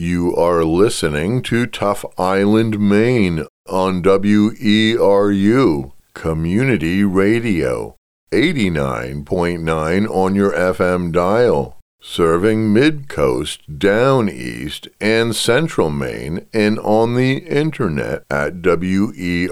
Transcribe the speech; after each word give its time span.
You 0.00 0.36
are 0.36 0.62
listening 0.62 1.42
to 1.42 1.66
Tough 1.66 2.04
Island, 2.16 2.78
Maine 2.78 3.44
on 3.66 4.00
WERU 4.00 5.92
Community 6.14 7.02
Radio, 7.02 7.96
89.9 8.30 10.08
on 10.08 10.36
your 10.36 10.52
FM 10.52 11.10
dial, 11.10 11.80
serving 12.00 12.72
Mid 12.72 13.08
Coast, 13.08 13.76
Down 13.76 14.28
East, 14.28 14.86
and 15.00 15.34
Central 15.34 15.90
Maine, 15.90 16.46
and 16.52 16.78
on 16.78 17.16
the 17.16 17.38
internet 17.38 18.22
at 18.30 18.62
weru.org. 18.62 19.50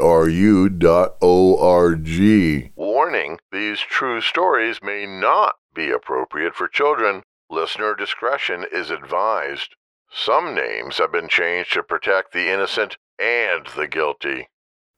Warning 2.76 3.38
these 3.50 3.80
true 3.80 4.20
stories 4.20 4.78
may 4.80 5.06
not 5.06 5.56
be 5.74 5.90
appropriate 5.90 6.54
for 6.54 6.68
children. 6.68 7.24
Listener 7.50 7.96
discretion 7.96 8.64
is 8.70 8.90
advised. 8.90 9.74
Some 10.12 10.54
names 10.54 10.98
have 10.98 11.12
been 11.12 11.28
changed 11.28 11.72
to 11.74 11.82
protect 11.82 12.32
the 12.32 12.48
innocent 12.52 12.96
and 13.18 13.66
the 13.76 13.88
guilty. 13.88 14.48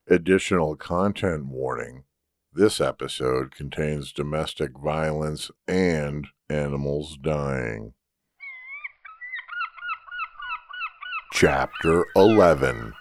Additional 0.08 0.76
content 0.76 1.46
warning. 1.46 2.04
This 2.52 2.80
episode 2.80 3.54
contains 3.54 4.12
domestic 4.12 4.72
violence 4.78 5.50
and 5.66 6.26
animals 6.48 7.16
dying. 7.20 7.94
Chapter 11.32 12.04
11 12.16 12.94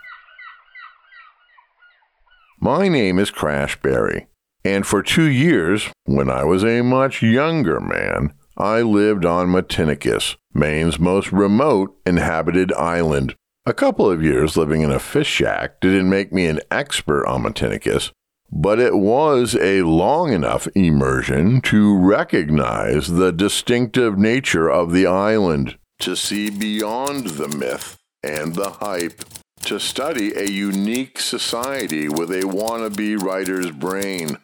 My 2.60 2.88
name 2.88 3.20
is 3.20 3.32
Crash 3.32 3.80
Barry, 3.82 4.27
and 4.63 4.85
for 4.85 5.02
two 5.02 5.30
years, 5.30 5.90
when 6.05 6.30
I 6.30 6.44
was 6.44 6.63
a 6.63 6.82
much 6.82 7.21
younger 7.21 7.80
man, 7.80 8.34
I 8.58 8.82
lived 8.82 9.24
on 9.24 9.50
Matinicus, 9.50 10.36
Maine's 10.52 10.98
most 10.98 11.32
remote 11.32 11.96
inhabited 12.08 12.74
island. 12.74 13.36
A 13.68 13.74
couple 13.74 14.10
of 14.10 14.24
years 14.24 14.58
living 14.58 14.82
in 14.82 14.90
a 14.90 14.98
fish 14.98 15.28
shack 15.28 15.80
didn't 15.80 16.10
make 16.10 16.34
me 16.34 16.48
an 16.48 16.62
expert 16.72 17.27
on 17.27 17.44
Matinicus, 17.44 18.12
but 18.52 18.80
it 18.80 18.96
was 18.96 19.55
a 19.55 19.84
long 19.84 20.34
enough 20.34 20.68
immersion 20.74 21.62
to 21.62 21.96
recognize 21.99 23.08
the 23.08 23.32
distinctive 23.32 24.18
nature 24.18 24.70
of 24.70 24.92
the 24.92 25.05
island, 25.05 25.77
to 25.99 26.16
see 26.16 26.49
beyond 26.49 27.27
the 27.27 27.49
myth 27.49 27.98
and 28.24 28.55
the 28.55 28.71
hype, 28.71 29.24
to 29.66 29.80
study 29.80 30.34
a 30.34 30.49
unique 30.49 31.20
society 31.20 32.10
with 32.10 32.32
a 32.32 32.42
wannabe 32.42 33.21
writer's 33.21 33.70
brain, 33.70 34.38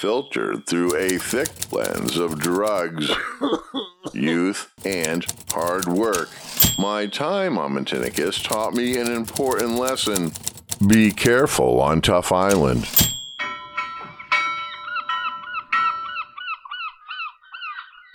filtered 0.00 0.66
through 0.66 0.96
a 0.96 1.18
thick 1.18 1.50
lens 1.70 2.16
of 2.16 2.38
drugs, 2.38 3.10
youth, 4.14 4.72
and 4.82 5.26
hard 5.50 5.86
work. 5.86 6.30
My 6.78 7.04
time 7.06 7.58
on 7.58 7.74
Matinicus 7.74 8.42
taught 8.42 8.72
me 8.72 8.98
an 8.98 9.12
important 9.12 9.72
lesson. 9.72 10.32
Be 10.86 11.12
careful 11.12 11.82
on 11.82 12.00
Tough 12.00 12.32
Island. 12.32 12.88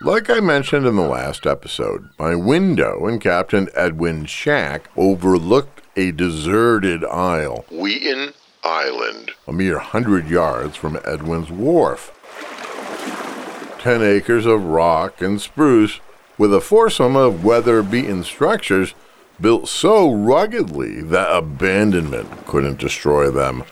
Like 0.02 0.28
I 0.32 0.40
mentioned 0.40 0.88
in 0.88 0.96
the 0.96 1.04
last 1.04 1.46
episode, 1.46 2.10
my 2.18 2.34
window 2.34 3.06
in 3.08 3.20
Captain 3.20 3.70
Edwin's 3.76 4.32
shack 4.32 4.90
overlooked 4.98 5.84
a 5.96 6.12
deserted 6.12 7.06
isle, 7.06 7.66
Wheaton 7.70 8.34
Island, 8.66 9.32
a 9.48 9.54
mere 9.54 9.80
hundred 9.80 10.28
yards 10.28 10.76
from 10.76 11.00
Edwin's 11.06 11.52
wharf. 11.52 12.12
Ten 13.80 14.02
acres 14.02 14.46
of 14.46 14.64
rock 14.64 15.22
and 15.22 15.40
spruce, 15.40 16.00
with 16.38 16.54
a 16.54 16.60
foursome 16.60 17.16
of 17.16 17.46
weather 17.46 17.84
beaten 17.84 18.24
structures 18.24 18.96
built 19.40 19.68
so 19.68 20.12
ruggedly 20.12 21.02
that 21.02 21.36
abandonment 21.36 22.46
couldn't 22.48 22.80
destroy 22.80 23.30
them. 23.30 23.64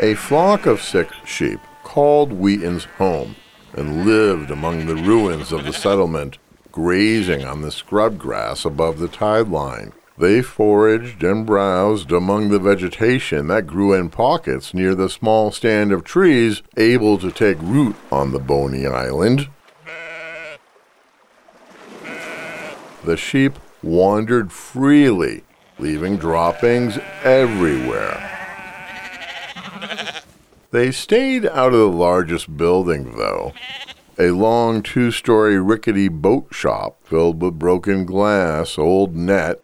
A 0.00 0.14
flock 0.14 0.66
of 0.66 0.82
sick 0.82 1.10
sheep 1.24 1.60
called 1.82 2.32
Wheaton's 2.32 2.84
home 2.84 3.36
and 3.72 4.06
lived 4.06 4.50
among 4.50 4.86
the 4.86 4.96
ruins 4.96 5.52
of 5.52 5.64
the 5.64 5.72
settlement, 5.72 6.38
grazing 6.72 7.44
on 7.44 7.62
the 7.62 7.70
scrub 7.70 8.18
grass 8.18 8.64
above 8.64 8.98
the 8.98 9.08
tide 9.08 9.48
line. 9.48 9.92
They 10.18 10.40
foraged 10.40 11.22
and 11.22 11.44
browsed 11.44 12.10
among 12.10 12.48
the 12.48 12.58
vegetation 12.58 13.48
that 13.48 13.66
grew 13.66 13.92
in 13.92 14.08
pockets 14.08 14.72
near 14.72 14.94
the 14.94 15.10
small 15.10 15.50
stand 15.50 15.92
of 15.92 16.04
trees 16.04 16.62
able 16.78 17.18
to 17.18 17.30
take 17.30 17.58
root 17.60 17.96
on 18.10 18.32
the 18.32 18.38
bony 18.38 18.86
island. 18.86 19.48
The 23.04 23.16
sheep 23.16 23.58
wandered 23.82 24.52
freely, 24.52 25.44
leaving 25.78 26.16
droppings 26.16 26.98
everywhere. 27.22 28.32
They 30.70 30.90
stayed 30.90 31.46
out 31.46 31.72
of 31.72 31.78
the 31.78 31.88
largest 31.88 32.56
building, 32.56 33.16
though. 33.16 33.52
A 34.18 34.30
long 34.30 34.82
two 34.82 35.10
story 35.10 35.60
rickety 35.60 36.08
boat 36.08 36.48
shop 36.52 36.98
filled 37.04 37.42
with 37.42 37.58
broken 37.58 38.06
glass, 38.06 38.78
old 38.78 39.14
net, 39.14 39.60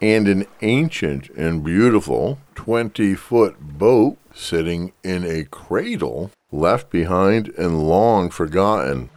and 0.00 0.28
an 0.28 0.46
ancient 0.62 1.28
and 1.30 1.62
beautiful 1.62 2.38
20 2.54 3.14
foot 3.14 3.60
boat 3.60 4.16
sitting 4.34 4.92
in 5.02 5.24
a 5.24 5.44
cradle 5.44 6.30
left 6.50 6.90
behind 6.90 7.48
and 7.58 7.86
long 7.88 8.30
forgotten. 8.30 9.10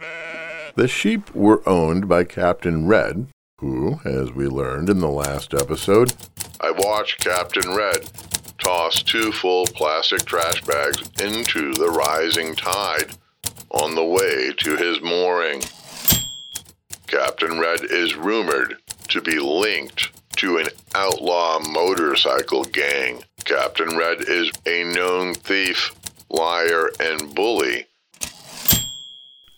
The 0.76 0.88
sheep 0.88 1.34
were 1.34 1.66
owned 1.68 2.08
by 2.08 2.24
Captain 2.24 2.86
Red, 2.86 3.28
who, 3.58 4.00
as 4.04 4.32
we 4.32 4.46
learned 4.46 4.90
in 4.90 4.98
the 4.98 5.08
last 5.08 5.54
episode, 5.54 6.12
I 6.60 6.70
watched 6.70 7.24
Captain 7.24 7.74
Red 7.74 8.10
toss 8.58 9.02
two 9.02 9.30
full 9.32 9.66
plastic 9.66 10.24
trash 10.24 10.62
bags 10.62 11.02
into 11.20 11.72
the 11.74 11.90
rising 11.90 12.54
tide 12.54 13.14
on 13.70 13.94
the 13.94 14.04
way 14.04 14.52
to 14.58 14.76
his 14.76 15.00
mooring. 15.02 15.62
Captain 17.06 17.58
Red 17.58 17.84
is 17.84 18.16
rumored 18.16 18.76
to 19.08 19.20
be 19.20 19.38
linked 19.38 20.10
to 20.36 20.58
an 20.58 20.68
outlaw 20.94 21.58
motorcycle 21.60 22.64
gang. 22.64 23.22
Captain 23.44 23.96
Red 23.96 24.22
is 24.28 24.50
a 24.66 24.84
known 24.84 25.34
thief, 25.34 25.94
liar, 26.28 26.90
and 27.00 27.34
bully. 27.34 27.86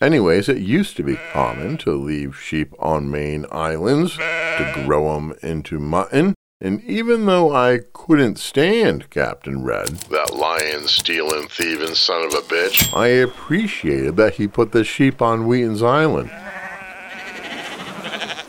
Anyways, 0.00 0.48
it 0.48 0.58
used 0.58 0.96
to 0.98 1.02
be 1.02 1.18
common 1.32 1.78
to 1.78 1.92
leave 1.92 2.38
sheep 2.38 2.74
on 2.78 3.10
Maine 3.10 3.46
islands 3.50 4.16
to 4.16 4.82
grow 4.84 5.16
'em 5.16 5.34
into 5.42 5.78
mutton. 5.78 6.34
And 6.60 6.82
even 6.84 7.26
though 7.26 7.54
I 7.54 7.80
couldn't 7.92 8.38
stand 8.38 9.10
Captain 9.10 9.62
Red, 9.62 9.88
that 10.10 10.34
lion 10.34 10.88
stealing, 10.88 11.48
thieving 11.48 11.94
son 11.94 12.24
of 12.24 12.32
a 12.32 12.40
bitch, 12.40 12.94
I 12.96 13.08
appreciated 13.08 14.16
that 14.16 14.34
he 14.34 14.48
put 14.48 14.72
the 14.72 14.84
sheep 14.84 15.20
on 15.20 15.46
Wheaton's 15.46 15.82
Island. 15.82 16.30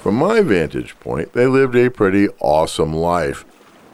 From 0.07 0.19
my 0.19 0.39
vantage 0.39 0.97
point, 1.01 1.33
they 1.33 1.47
lived 1.47 1.75
a 1.75 1.91
pretty 1.91 2.29
awesome 2.39 2.93
life. 2.93 3.43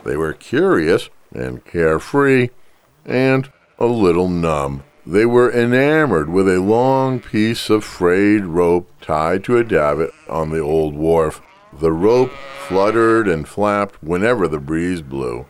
They 0.03 0.16
were 0.16 0.34
curious 0.34 1.09
and 1.34 1.66
carefree 1.66 2.50
and 3.03 3.51
a 3.79 3.88
little 3.88 4.29
numb. 4.29 4.84
They 5.07 5.25
were 5.25 5.51
enamored 5.51 6.29
with 6.29 6.47
a 6.47 6.62
long 6.62 7.19
piece 7.19 7.68
of 7.72 7.84
frayed 7.84 8.46
rope 8.46 8.91
tied 9.01 9.44
to 9.46 9.57
a 9.57 9.63
davit 9.63 10.12
on 10.29 10.51
the 10.51 10.59
old 10.59 10.94
wharf. 10.94 11.41
The 11.74 11.91
rope 11.91 12.31
fluttered 12.68 13.28
and 13.28 13.47
flapped 13.47 14.03
whenever 14.03 14.47
the 14.47 14.59
breeze 14.59 15.01
blew. 15.01 15.47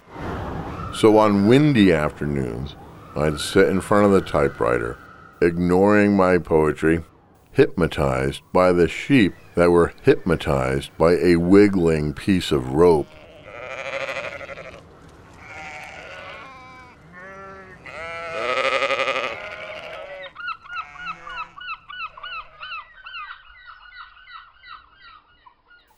So 0.96 1.18
on 1.18 1.46
windy 1.46 1.92
afternoons, 1.92 2.78
I'd 3.18 3.42
sit 3.42 3.68
in 3.68 3.82
front 3.82 4.06
of 4.06 4.14
the 4.14 4.22
typewriter, 4.22 4.98
ignoring 5.42 6.16
my 6.16 6.38
poetry, 6.38 7.04
hypnotized 7.52 8.42
by 8.54 8.72
the 8.72 8.88
sheep 8.88 9.34
that 9.56 9.72
were 9.72 9.94
hypnotized 10.04 10.96
by 10.98 11.14
a 11.18 11.36
wiggling 11.36 12.14
piece 12.14 12.52
of 12.52 12.72
rope. 12.72 13.08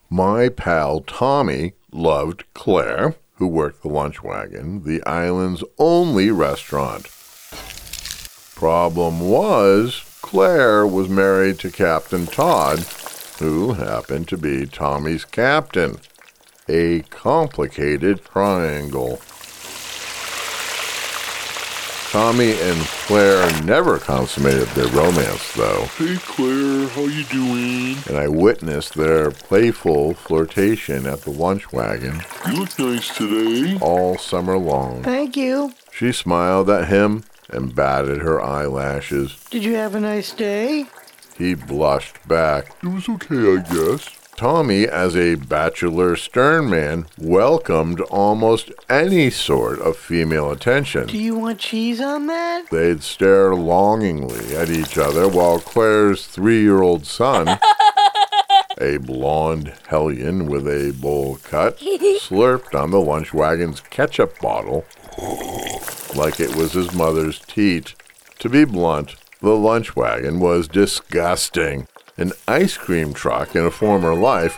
My 0.09 0.47
pal 0.47 1.01
Tommy 1.01 1.73
loved 1.91 2.45
Claire, 2.53 3.15
who 3.33 3.47
worked 3.47 3.81
the 3.81 3.89
lunch 3.89 4.23
wagon, 4.23 4.83
the 4.83 5.03
island's 5.03 5.63
only 5.77 6.31
restaurant. 6.31 7.09
Problem 8.55 9.19
was, 9.19 10.03
Claire 10.21 10.87
was 10.87 11.09
married 11.09 11.59
to 11.59 11.69
Captain 11.69 12.27
Todd, 12.27 12.85
who 13.39 13.73
happened 13.73 14.27
to 14.29 14.37
be 14.37 14.65
Tommy's 14.65 15.25
captain. 15.25 15.97
A 16.67 17.01
complicated 17.09 18.23
triangle. 18.25 19.19
Tommy 22.11 22.53
and 22.61 22.79
Claire 23.07 23.63
never 23.63 23.99
consummated 23.99 24.67
their 24.69 24.87
romance, 24.87 25.51
though, 25.53 25.83
Hey 25.97 26.15
Claire, 26.17 26.87
how 26.89 27.01
you 27.01 27.25
doing? 27.25 27.97
and 28.07 28.17
I 28.17 28.29
witnessed 28.29 28.93
their 28.93 29.31
playful 29.31 30.13
flirtation 30.13 31.05
at 31.05 31.21
the 31.23 31.31
lunch 31.31 31.73
wagon 31.73 32.21
You 32.47 32.53
look 32.53 32.79
nice 32.79 33.13
today. 33.15 33.77
all 33.81 34.17
summer 34.17 34.57
long. 34.57 35.03
Thank 35.03 35.35
you. 35.35 35.73
She 35.91 36.13
smiled 36.13 36.69
at 36.69 36.87
him 36.87 37.25
and 37.49 37.75
batted 37.75 38.19
her 38.21 38.41
eyelashes. 38.41 39.35
Did 39.49 39.65
you 39.65 39.73
have 39.75 39.93
a 39.93 39.99
nice 39.99 40.31
day? 40.31 40.85
He 41.37 41.53
blushed 41.53 42.25
back. 42.27 42.75
It 42.81 42.87
was 42.87 43.09
okay, 43.09 43.57
I 43.57 43.61
guess. 43.61 44.09
Tommy, 44.37 44.85
as 44.85 45.15
a 45.15 45.35
bachelor 45.35 46.15
stern 46.17 46.69
man, 46.69 47.05
welcomed 47.17 48.01
almost 48.01 48.71
any 48.89 49.29
sort 49.29 49.79
of 49.79 49.95
female 49.95 50.51
attention. 50.51 51.07
Do 51.07 51.17
you 51.17 51.35
want 51.35 51.59
cheese 51.59 52.01
on 52.01 52.27
that? 52.27 52.69
They'd 52.69 53.01
stare 53.01 53.55
longingly 53.55 54.55
at 54.55 54.69
each 54.69 54.97
other 54.97 55.29
while 55.29 55.59
Claire's 55.59 56.27
three 56.27 56.61
year 56.61 56.81
old 56.81 57.05
son, 57.05 57.47
a 58.77 58.97
blonde 58.97 59.73
hellion 59.87 60.47
with 60.47 60.67
a 60.67 60.93
bowl 60.99 61.39
cut, 61.43 61.77
slurped 61.79 62.77
on 62.77 62.91
the 62.91 62.99
lunch 62.99 63.33
wagon's 63.33 63.79
ketchup 63.79 64.37
bottle 64.39 64.85
like 66.15 66.39
it 66.39 66.55
was 66.55 66.73
his 66.73 66.93
mother's 66.93 67.39
teat. 67.39 67.95
To 68.39 68.49
be 68.49 68.65
blunt, 68.65 69.15
the 69.41 69.55
lunch 69.55 69.95
wagon 69.95 70.39
was 70.39 70.67
disgusting. 70.67 71.87
An 72.17 72.31
ice 72.47 72.77
cream 72.77 73.13
truck 73.13 73.55
in 73.55 73.65
a 73.65 73.71
former 73.71 74.15
life. 74.15 74.57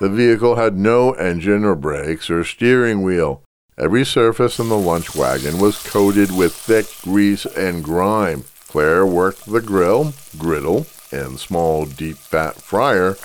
The 0.00 0.08
vehicle 0.08 0.56
had 0.56 0.76
no 0.76 1.12
engine 1.12 1.64
or 1.64 1.74
brakes 1.74 2.30
or 2.30 2.42
steering 2.44 3.02
wheel. 3.02 3.42
Every 3.78 4.04
surface 4.04 4.58
in 4.58 4.68
the 4.68 4.78
lunch 4.78 5.14
wagon 5.14 5.58
was 5.58 5.82
coated 5.82 6.30
with 6.34 6.54
thick 6.54 6.86
grease 7.02 7.46
and 7.46 7.84
grime. 7.84 8.44
Claire 8.68 9.04
worked 9.04 9.46
the 9.46 9.60
grill, 9.60 10.14
griddle, 10.38 10.86
and 11.12 11.38
small 11.38 11.84
deep 11.84 12.16
fat 12.16 12.56
fryer 12.56 13.16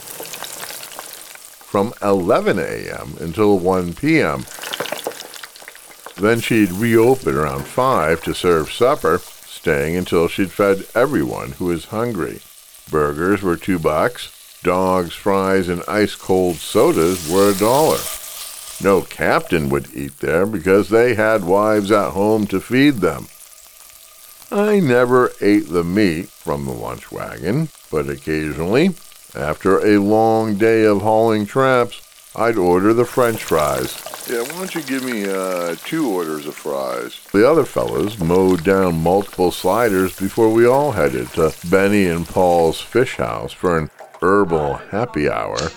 from 1.75 1.93
11 2.01 2.57
a.m. 2.57 3.17
until 3.19 3.59
1 3.59 3.95
p.m. 3.95 4.45
Then 6.15 6.39
she'd 6.39 6.71
reopen 6.71 7.35
around 7.35 7.65
5 7.65 8.23
to 8.23 8.33
serve 8.33 8.71
supper, 8.71 9.17
staying 9.17 9.97
until 9.97 10.29
she'd 10.29 10.53
fed 10.53 10.85
everyone 10.95 11.51
who 11.51 11.65
was 11.65 11.87
hungry. 11.87 12.39
Burgers 12.89 13.41
were 13.41 13.57
2 13.57 13.77
bucks, 13.77 14.57
dogs, 14.63 15.13
fries, 15.15 15.67
and 15.67 15.83
ice 15.85 16.15
cold 16.15 16.55
sodas 16.55 17.29
were 17.29 17.49
a 17.49 17.55
dollar. 17.55 17.99
No 18.81 19.01
captain 19.01 19.67
would 19.67 19.93
eat 19.93 20.19
there 20.19 20.45
because 20.45 20.87
they 20.87 21.15
had 21.15 21.43
wives 21.43 21.91
at 21.91 22.11
home 22.11 22.47
to 22.47 22.61
feed 22.61 23.01
them. 23.01 23.27
I 24.49 24.79
never 24.79 25.33
ate 25.41 25.67
the 25.67 25.83
meat 25.83 26.29
from 26.29 26.63
the 26.63 26.71
lunch 26.71 27.11
wagon, 27.11 27.67
but 27.91 28.07
occasionally, 28.07 28.95
after 29.35 29.85
a 29.85 29.97
long 29.97 30.55
day 30.55 30.85
of 30.85 31.01
hauling 31.01 31.45
traps, 31.45 32.01
I'd 32.35 32.57
order 32.57 32.93
the 32.93 33.05
french 33.05 33.43
fries. 33.43 34.01
Yeah, 34.29 34.41
why 34.41 34.57
don't 34.57 34.73
you 34.75 34.81
give 34.81 35.03
me 35.03 35.25
uh, 35.25 35.75
two 35.85 36.09
orders 36.09 36.45
of 36.47 36.55
fries? 36.55 37.19
The 37.31 37.49
other 37.49 37.65
fellows 37.65 38.19
mowed 38.19 38.63
down 38.63 39.01
multiple 39.01 39.51
sliders 39.51 40.17
before 40.17 40.51
we 40.51 40.65
all 40.65 40.91
headed 40.93 41.29
to 41.33 41.53
Benny 41.69 42.07
and 42.07 42.27
Paul's 42.27 42.81
fish 42.81 43.17
house 43.17 43.51
for 43.51 43.77
an 43.77 43.89
herbal 44.21 44.75
happy 44.75 45.29
hour. 45.29 45.57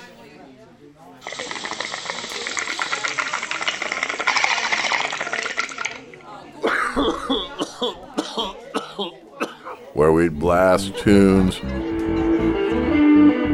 Where 9.94 10.12
we'd 10.12 10.38
blast 10.38 10.96
tunes, 10.98 11.60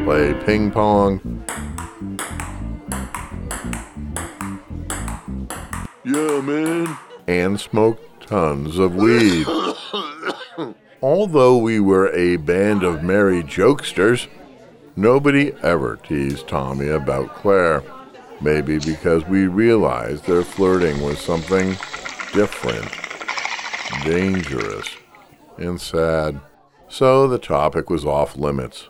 play 0.05 0.35
ping 0.45 0.71
pong, 0.71 1.45
Yeah, 6.05 6.41
man. 6.43 6.99
and 7.27 7.59
smoked 7.59 8.27
tons 8.29 8.79
of 8.79 8.95
weed. 8.95 9.47
Although 11.03 11.57
we 11.59 11.81
were 11.81 12.09
a 12.13 12.37
band 12.37 12.83
of 12.83 13.03
merry 13.03 13.43
jokesters, 13.43 14.27
nobody 14.97 15.53
ever 15.63 15.97
teased 15.97 16.49
Tommy 16.49 16.89
about 16.89 17.35
Claire. 17.37 17.83
Maybe 18.41 18.79
because 18.79 19.25
we 19.27 19.47
realized 19.47 20.27
their 20.27 20.43
flirting 20.43 21.01
was 21.03 21.19
something 21.19 21.71
different, 22.35 22.91
dangerous, 24.05 24.89
and 25.57 25.81
sad. 25.81 26.41
So 26.89 27.27
the 27.27 27.39
topic 27.39 27.89
was 27.89 28.05
off 28.05 28.37
limits. 28.37 28.89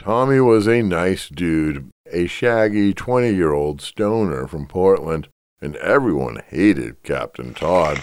Tommy 0.00 0.40
was 0.40 0.66
a 0.66 0.80
nice 0.80 1.28
dude, 1.28 1.90
a 2.10 2.26
shaggy 2.26 2.94
20 2.94 3.34
year 3.34 3.52
old 3.52 3.82
stoner 3.82 4.46
from 4.46 4.66
Portland, 4.66 5.28
and 5.60 5.76
everyone 5.76 6.40
hated 6.48 7.02
Captain 7.02 7.52
Todd. 7.52 8.00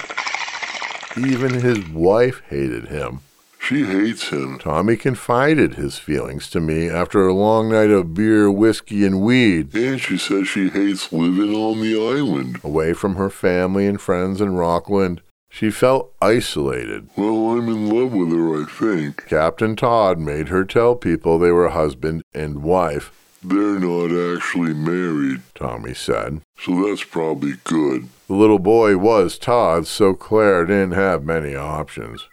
Even 1.18 1.54
his 1.56 1.90
wife 1.90 2.44
hated 2.50 2.90
him. 2.90 3.22
She 3.60 3.84
hates 3.84 4.30
him. 4.30 4.60
Tommy 4.60 4.96
confided 4.96 5.74
his 5.74 5.98
feelings 5.98 6.52
to 6.52 6.60
me 6.60 6.88
after 6.88 7.26
a 7.28 7.34
long 7.34 7.72
night 7.72 7.90
of 7.90 8.14
beer, 8.14 8.52
whiskey, 8.52 9.04
and 9.04 9.20
weed, 9.20 9.74
And 9.74 10.00
she 10.00 10.20
says 10.20 10.48
she 10.48 10.70
hates 10.70 11.12
living 11.12 11.56
on 11.56 11.82
the 11.82 11.96
island. 11.96 12.60
away 12.64 12.94
from 12.94 13.16
her 13.16 13.32
family 13.32 13.88
and 13.88 14.00
friends 14.00 14.40
in 14.40 14.54
Rockland. 14.54 15.22
She 15.50 15.72
felt 15.72 16.14
isolated. 16.22 17.10
Well, 17.18 17.52
I'm 17.52 17.68
in 17.68 17.90
love 17.90 18.12
with 18.12 18.32
her, 18.32 18.62
I 18.62 18.66
think. 18.66 19.26
Captain 19.28 19.76
Todd 19.76 20.20
made 20.20 20.50
her 20.50 20.64
tell 20.64 20.96
people 20.96 21.40
they 21.40 21.52
were 21.52 21.70
husband 21.70 22.22
and 22.34 22.62
wife, 22.64 23.12
They're 23.44 23.80
not 23.80 24.12
actually 24.36 24.74
married, 24.74 25.42
Tommy 25.56 25.94
said. 25.94 26.42
so 26.60 26.88
that's 26.88 27.04
probably 27.04 27.54
good. 27.64 28.10
The 28.28 28.34
little 28.36 28.60
boy 28.60 28.98
was 28.98 29.38
Todd, 29.38 29.88
so 29.88 30.14
Claire 30.14 30.66
didn't 30.66 30.92
have 30.92 31.24
many 31.24 31.56
options. 31.56 32.28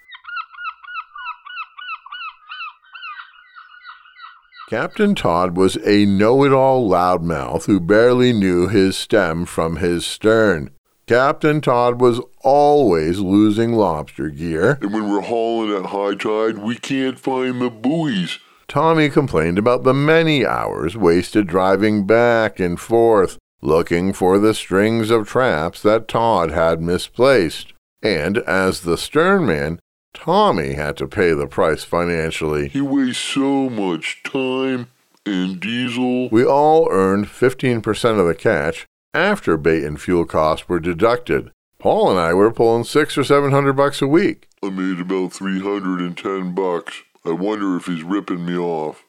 Captain 4.69 5.15
Todd 5.15 5.57
was 5.57 5.77
a 5.87 6.05
know 6.07 6.43
it 6.45 6.53
all 6.53 6.89
loudmouth 6.89 7.67
who 7.67 7.79
barely 7.79 8.33
knew 8.33 8.67
his 8.67 8.97
stem 8.97 9.45
from 9.45 9.77
his 9.77 10.05
stern. 10.07 10.71
Captain 11.07 11.61
Todd 11.61 12.01
was 12.01 12.19
always 12.41 13.19
losing 13.19 13.75
lobster 13.75 14.31
gear. 14.31 14.79
And 14.81 14.95
when 14.95 15.11
we're 15.11 15.21
hauling 15.21 15.77
at 15.77 15.91
high 15.91 16.15
tide, 16.15 16.57
we 16.57 16.77
can't 16.77 17.19
find 17.19 17.61
the 17.61 17.69
buoys. 17.69 18.39
Tommy 18.69 19.11
complained 19.11 19.59
about 19.59 19.83
the 19.83 19.93
many 19.93 20.47
hours 20.47 20.97
wasted 20.97 21.47
driving 21.47 22.07
back 22.07 22.59
and 22.59 22.81
forth, 22.81 23.37
looking 23.61 24.15
for 24.15 24.39
the 24.39 24.55
strings 24.55 25.11
of 25.11 25.29
traps 25.29 25.83
that 25.83 26.09
Todd 26.09 26.51
had 26.51 26.81
misplaced. 26.81 27.75
And 28.03 28.39
as 28.39 28.81
the 28.81 28.97
stern 28.97 29.45
man, 29.45 29.81
Tommy 30.15 30.73
had 30.73 30.97
to 30.97 31.07
pay 31.07 31.35
the 31.35 31.47
price 31.47 31.85
financially. 31.85 32.69
He 32.69 32.81
wastes 32.81 33.23
so 33.23 33.69
much 33.69 34.23
time 34.23 34.89
and 35.27 35.61
diesel. 35.61 36.31
We 36.31 36.47
all 36.47 36.89
earned 36.91 37.27
15% 37.27 38.19
of 38.19 38.27
the 38.27 38.35
catch 38.35 38.87
after 39.15 39.57
bait 39.57 39.85
and 39.85 40.01
fuel 40.01 40.25
costs 40.25 40.69
were 40.69 40.81
deducted. 40.81 41.51
Paul 41.79 42.11
and 42.11 42.19
I 42.19 42.35
were 42.35 42.51
pulling 42.51 42.85
six 42.85 43.17
or 43.17 43.25
seven 43.25 43.51
hundred 43.51 43.75
bucks 43.75 44.03
a 44.03 44.07
week. 44.07 44.49
I 44.63 44.71
made 44.71 45.01
about 45.01 45.33
310 45.33 46.55
bucks. 46.55 47.03
I 47.25 47.33
wonder 47.33 47.77
if 47.77 47.87
he's 47.87 48.03
ripping 48.03 48.47
me 48.47 48.57
off. 48.57 49.05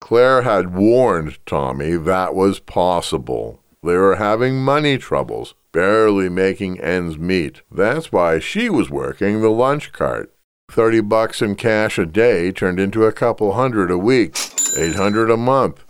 Claire 0.00 0.42
had 0.42 0.74
warned 0.74 1.38
Tommy 1.46 1.96
that 1.96 2.34
was 2.34 2.60
possible. 2.60 3.62
They 3.82 3.96
were 3.96 4.16
having 4.16 4.62
money 4.62 4.98
troubles, 4.98 5.54
barely 5.72 6.28
making 6.28 6.80
ends 6.80 7.18
meet. 7.18 7.62
That's 7.70 8.12
why 8.12 8.38
she 8.38 8.68
was 8.68 8.90
working 8.90 9.40
the 9.40 9.50
lunch 9.50 9.92
cart. 9.92 10.32
Thirty 10.70 11.00
bucks 11.00 11.40
in 11.40 11.54
cash 11.54 11.98
a 11.98 12.04
day 12.04 12.52
turned 12.52 12.78
into 12.78 13.04
a 13.04 13.12
couple 13.12 13.54
hundred 13.54 13.90
a 13.90 13.98
week, 13.98 14.36
eight 14.76 14.96
hundred 14.96 15.30
a 15.30 15.36
month. 15.36 15.84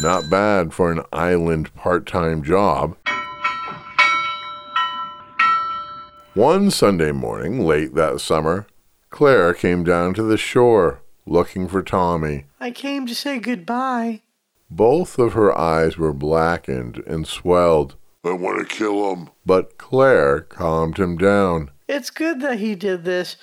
Not 0.00 0.30
bad 0.30 0.72
for 0.72 0.92
an 0.92 1.02
island 1.12 1.74
part-time 1.74 2.42
job. 2.44 2.96
One 6.34 6.70
Sunday 6.70 7.10
morning, 7.10 7.66
late 7.66 7.94
that 7.94 8.20
summer, 8.20 8.68
Claire 9.10 9.54
came 9.54 9.82
down 9.82 10.14
to 10.14 10.22
the 10.22 10.36
shore 10.36 11.02
looking 11.26 11.66
for 11.66 11.82
Tommy. 11.82 12.46
I 12.60 12.70
came 12.70 13.06
to 13.06 13.14
say 13.14 13.38
goodbye. 13.40 14.22
Both 14.70 15.18
of 15.18 15.32
her 15.32 15.56
eyes 15.58 15.98
were 15.98 16.12
blackened 16.12 17.02
and 17.06 17.26
swelled, 17.26 17.96
I 18.24 18.32
want 18.32 18.58
to 18.60 18.74
kill 18.74 19.12
him. 19.14 19.30
but 19.46 19.78
Claire 19.78 20.42
calmed 20.42 20.98
him 20.98 21.16
down. 21.16 21.70
It's 21.88 22.10
good 22.10 22.40
that 22.40 22.58
he 22.58 22.74
did 22.74 23.04
this. 23.04 23.36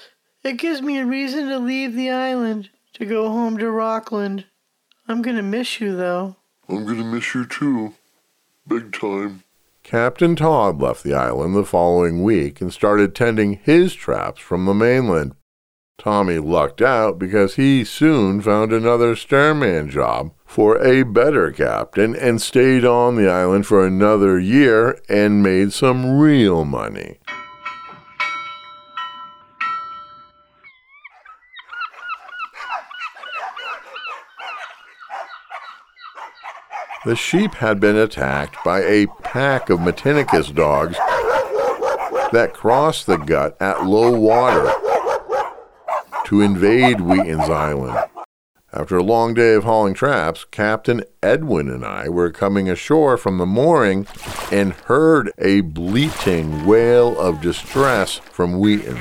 It 0.44 0.58
gives 0.58 0.82
me 0.82 1.00
a 1.00 1.06
reason 1.06 1.50
to 1.50 1.58
leave 1.58 1.96
the 1.96 2.12
island, 2.12 2.70
to 2.94 3.06
go 3.06 3.30
home 3.30 3.58
to 3.58 3.70
Rockland. 3.72 4.46
I'm 5.08 5.22
gonna 5.22 5.42
miss 5.42 5.82
you, 5.82 5.96
though. 5.96 6.36
I'm 6.68 6.86
gonna 6.86 7.04
miss 7.04 7.36
you 7.36 7.46
too. 7.46 7.94
Big 8.68 8.92
time. 8.92 9.44
Captain 9.84 10.36
Todd 10.36 10.82
left 10.82 11.04
the 11.04 11.14
island 11.14 11.56
the 11.56 11.64
following 11.64 12.24
week 12.24 12.60
and 12.60 12.74
started 12.74 13.14
tending 13.14 13.60
his 13.64 13.94
traps 13.94 14.42
from 14.42 14.66
the 14.66 14.74
mainland. 14.74 15.36
Tommy 15.98 16.40
lucked 16.40 16.82
out 16.82 17.20
because 17.20 17.56
he 17.56 17.84
soon 17.84 18.42
found 18.42 18.74
another 18.74 19.16
sternman 19.16 19.90
job 19.90 20.32
for 20.44 20.84
a 20.84 21.04
better 21.04 21.52
captain 21.52 22.16
and 22.16 22.42
stayed 22.42 22.84
on 22.84 23.16
the 23.16 23.30
island 23.30 23.66
for 23.66 23.86
another 23.86 24.40
year 24.40 25.00
and 25.08 25.44
made 25.44 25.72
some 25.72 26.18
real 26.18 26.66
money. 26.66 27.20
The 37.06 37.16
sheep 37.16 37.54
had 37.54 37.80
been 37.80 37.96
attacked 37.96 38.58
by 38.66 38.82
a 38.82 39.06
pack 39.22 39.70
of 39.70 39.80
Matinicus 39.80 40.54
dogs 40.54 40.98
that 42.32 42.52
crossed 42.52 43.06
the 43.06 43.18
gut 43.18 43.56
at 43.62 43.86
low 43.86 44.10
water 44.10 44.72
to 46.26 46.42
invade 46.42 47.02
Wheaton's 47.02 47.48
Island. 47.48 47.96
After 48.74 48.98
a 48.98 49.04
long 49.04 49.36
day 49.36 49.54
of 49.54 49.66
hauling 49.66 49.94
traps, 49.94 50.46
Captain 50.50 51.04
Edwin 51.22 51.70
and 51.70 51.86
I 51.86 52.10
were 52.10 52.32
coming 52.32 52.68
ashore 52.70 53.18
from 53.18 53.38
the 53.38 53.46
mooring 53.46 54.08
and 54.52 54.74
heard 54.74 55.32
a 55.38 55.62
bleating 55.62 56.66
wail 56.66 57.18
of 57.20 57.40
distress 57.40 58.16
from 58.18 58.60
Wheaton. 58.60 58.98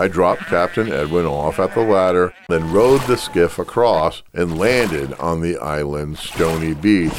I 0.00 0.08
dropped 0.08 0.46
Captain 0.46 0.90
Edwin 0.90 1.26
off 1.26 1.58
at 1.58 1.74
the 1.74 1.82
ladder, 1.82 2.32
then 2.48 2.72
rowed 2.72 3.02
the 3.02 3.18
skiff 3.18 3.58
across 3.58 4.22
and 4.32 4.58
landed 4.58 5.12
on 5.20 5.42
the 5.42 5.58
island's 5.58 6.20
stony 6.20 6.72
beach. 6.72 7.12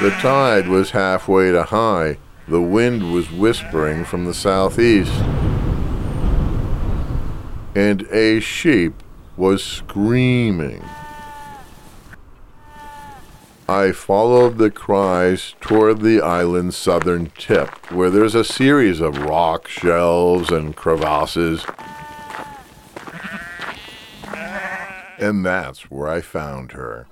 The 0.00 0.16
tide 0.22 0.66
was 0.66 0.92
halfway 0.92 1.52
to 1.52 1.64
high. 1.64 2.16
The 2.48 2.62
wind 2.62 3.12
was 3.12 3.30
whispering 3.30 4.06
from 4.06 4.24
the 4.24 4.32
southeast. 4.32 5.12
And 7.74 8.08
a 8.10 8.40
sheep 8.40 8.94
was 9.36 9.62
screaming. 9.62 10.82
I 13.72 13.92
followed 13.92 14.58
the 14.58 14.70
cries 14.70 15.54
toward 15.62 16.02
the 16.02 16.20
island's 16.20 16.76
southern 16.76 17.30
tip, 17.38 17.90
where 17.90 18.10
there's 18.10 18.34
a 18.34 18.44
series 18.44 19.00
of 19.00 19.16
rock 19.16 19.66
shelves 19.66 20.50
and 20.50 20.76
crevasses. 20.76 21.64
And 25.16 25.42
that's 25.46 25.90
where 25.90 26.06
I 26.06 26.20
found 26.20 26.72
her. 26.72 27.06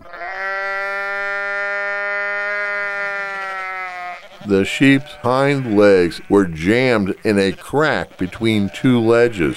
The 4.46 4.66
sheep's 4.66 5.12
hind 5.22 5.78
legs 5.78 6.20
were 6.28 6.44
jammed 6.44 7.14
in 7.24 7.38
a 7.38 7.52
crack 7.52 8.18
between 8.18 8.68
two 8.68 9.00
ledges. 9.00 9.56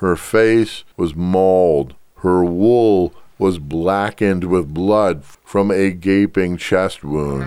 Her 0.00 0.16
face 0.16 0.84
was 0.96 1.14
mauled. 1.14 1.94
Her 2.20 2.42
wool 2.42 3.12
was 3.38 3.58
blackened 3.58 4.44
with 4.44 4.72
blood 4.72 5.24
from 5.24 5.70
a 5.70 5.90
gaping 5.90 6.56
chest 6.56 7.04
wound. 7.04 7.44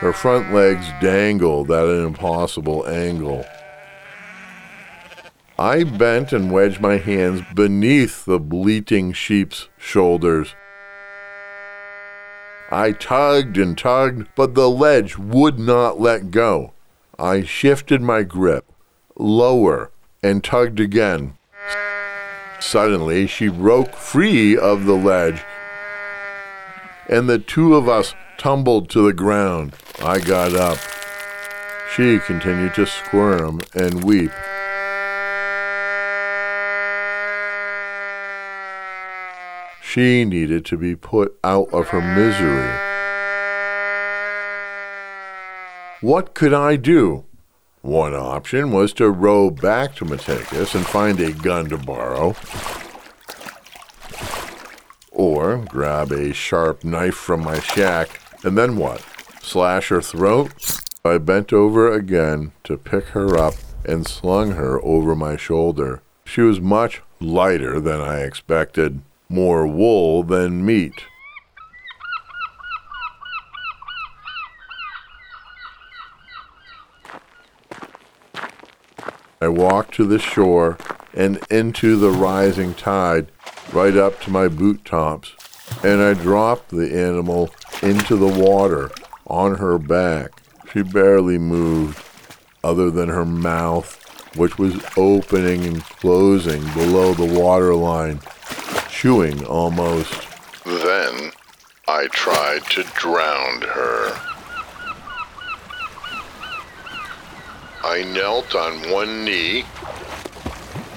Her 0.00 0.14
front 0.14 0.54
legs 0.54 0.86
dangled 1.02 1.70
at 1.70 1.84
an 1.84 2.06
impossible 2.06 2.88
angle. 2.88 3.44
I 5.58 5.84
bent 5.84 6.32
and 6.32 6.50
wedged 6.50 6.80
my 6.80 6.96
hands 6.96 7.42
beneath 7.54 8.24
the 8.24 8.40
bleating 8.40 9.12
sheep's 9.12 9.68
shoulders. 9.76 10.54
I 12.72 12.92
tugged 12.92 13.58
and 13.58 13.76
tugged, 13.76 14.28
but 14.34 14.54
the 14.54 14.70
ledge 14.70 15.18
would 15.18 15.58
not 15.58 16.00
let 16.00 16.30
go. 16.30 16.72
I 17.18 17.42
shifted 17.42 18.00
my 18.00 18.22
grip 18.22 18.64
lower 19.14 19.90
and 20.22 20.42
tugged 20.42 20.80
again. 20.80 21.34
Suddenly, 22.60 23.26
she 23.26 23.48
broke 23.48 23.94
free 23.94 24.56
of 24.56 24.86
the 24.86 24.94
ledge, 24.94 25.44
and 27.10 27.28
the 27.28 27.38
two 27.38 27.74
of 27.74 27.90
us 27.90 28.14
tumbled 28.38 28.88
to 28.90 29.02
the 29.02 29.12
ground. 29.12 29.74
I 30.02 30.18
got 30.18 30.54
up. 30.54 30.78
She 31.94 32.20
continued 32.20 32.74
to 32.76 32.86
squirm 32.86 33.60
and 33.74 34.02
weep. 34.02 34.32
She 39.92 40.24
needed 40.24 40.64
to 40.66 40.78
be 40.78 40.96
put 40.96 41.38
out 41.44 41.68
of 41.70 41.88
her 41.88 42.00
misery. 42.00 42.72
What 46.00 46.32
could 46.32 46.54
I 46.54 46.76
do? 46.76 47.26
One 47.82 48.14
option 48.14 48.72
was 48.72 48.94
to 48.94 49.10
row 49.10 49.50
back 49.50 49.94
to 49.96 50.06
Matinicus 50.06 50.74
and 50.74 50.86
find 50.86 51.20
a 51.20 51.34
gun 51.34 51.68
to 51.68 51.76
borrow, 51.76 52.34
or 55.10 55.58
grab 55.58 56.10
a 56.10 56.32
sharp 56.32 56.84
knife 56.84 57.16
from 57.16 57.44
my 57.44 57.60
shack, 57.60 58.18
and 58.44 58.56
then 58.56 58.78
what? 58.78 59.04
Slash 59.42 59.88
her 59.88 60.00
throat? 60.00 60.54
I 61.04 61.18
bent 61.18 61.52
over 61.52 61.92
again 61.92 62.52
to 62.64 62.78
pick 62.78 63.08
her 63.08 63.36
up 63.36 63.56
and 63.84 64.06
slung 64.06 64.52
her 64.52 64.82
over 64.82 65.14
my 65.14 65.36
shoulder. 65.36 66.00
She 66.24 66.40
was 66.40 66.62
much 66.62 67.02
lighter 67.20 67.78
than 67.78 68.00
I 68.00 68.20
expected 68.20 69.02
more 69.32 69.66
wool 69.66 70.22
than 70.22 70.64
meat. 70.64 71.06
I 79.40 79.48
walked 79.48 79.94
to 79.94 80.06
the 80.06 80.18
shore 80.20 80.78
and 81.14 81.40
into 81.50 81.96
the 81.96 82.10
rising 82.10 82.74
tide, 82.74 83.32
right 83.72 83.96
up 83.96 84.20
to 84.20 84.30
my 84.30 84.46
boot 84.46 84.84
tops, 84.84 85.32
and 85.82 86.00
I 86.00 86.14
dropped 86.14 86.68
the 86.68 86.94
animal 86.96 87.50
into 87.82 88.16
the 88.16 88.28
water 88.28 88.90
on 89.26 89.56
her 89.56 89.78
back. 89.78 90.30
She 90.72 90.82
barely 90.82 91.38
moved, 91.38 92.04
other 92.62 92.90
than 92.90 93.08
her 93.08 93.24
mouth, 93.24 93.98
which 94.36 94.58
was 94.58 94.80
opening 94.96 95.64
and 95.64 95.82
closing 95.82 96.62
below 96.74 97.12
the 97.12 97.40
waterline 97.40 98.20
chewing 99.02 99.44
almost. 99.46 100.28
Then 100.64 101.32
I 101.88 102.06
tried 102.12 102.62
to 102.66 102.84
drown 102.94 103.62
her. 103.62 104.12
I 107.82 108.04
knelt 108.14 108.54
on 108.54 108.92
one 108.92 109.24
knee, 109.24 109.64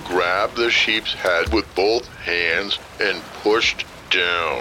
grabbed 0.03 0.55
the 0.55 0.69
sheep's 0.69 1.15
head 1.15 1.51
with 1.51 1.65
both 1.73 2.07
hands, 2.19 2.77
and 3.01 3.23
pushed 3.41 3.87
down, 4.11 4.59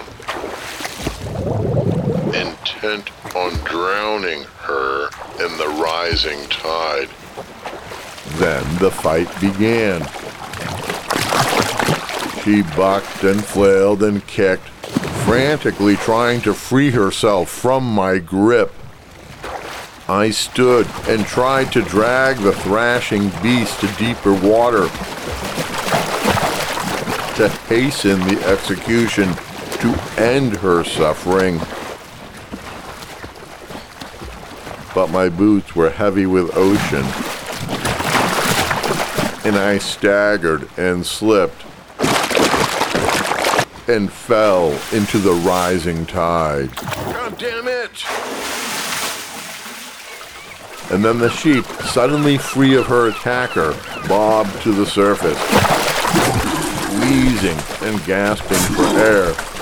intent 2.28 3.10
on 3.36 3.52
drowning 3.64 4.44
her 4.60 5.10
in 5.44 5.58
the 5.58 5.68
rising 5.82 6.48
tide. 6.48 7.10
Then 8.38 8.64
the 8.78 8.90
fight 8.90 9.28
began. 9.38 10.00
She 12.44 12.60
bucked 12.60 13.24
and 13.24 13.42
flailed 13.42 14.02
and 14.02 14.26
kicked, 14.26 14.68
frantically 15.24 15.96
trying 15.96 16.42
to 16.42 16.52
free 16.52 16.90
herself 16.90 17.48
from 17.48 17.84
my 17.84 18.18
grip. 18.18 18.70
I 20.06 20.28
stood 20.28 20.86
and 21.08 21.24
tried 21.24 21.72
to 21.72 21.80
drag 21.80 22.36
the 22.36 22.52
thrashing 22.52 23.30
beast 23.42 23.80
to 23.80 23.86
deeper 23.96 24.34
water 24.34 24.88
to 27.36 27.48
hasten 27.66 28.20
the 28.28 28.40
execution, 28.46 29.32
to 29.80 29.98
end 30.18 30.52
her 30.56 30.84
suffering. 30.84 31.58
But 34.94 35.10
my 35.10 35.30
boots 35.30 35.74
were 35.74 35.88
heavy 35.88 36.26
with 36.26 36.54
ocean, 36.54 37.04
and 39.46 39.56
I 39.56 39.78
staggered 39.78 40.68
and 40.76 41.06
slipped 41.06 41.63
and 43.88 44.10
fell 44.12 44.70
into 44.92 45.18
the 45.18 45.32
rising 45.32 46.06
tide. 46.06 46.74
God 46.76 47.38
damn 47.38 47.68
it! 47.68 48.04
and 50.90 51.04
then 51.04 51.18
the 51.18 51.30
sheep, 51.30 51.64
suddenly 51.64 52.36
free 52.36 52.76
of 52.76 52.86
her 52.86 53.08
attacker, 53.08 53.74
bobbed 54.06 54.62
to 54.62 54.72
the 54.72 54.84
surface, 54.84 55.38
wheezing 57.00 57.58
and 57.88 58.04
gasping 58.04 58.58
for 58.76 58.84
air. 58.98 59.53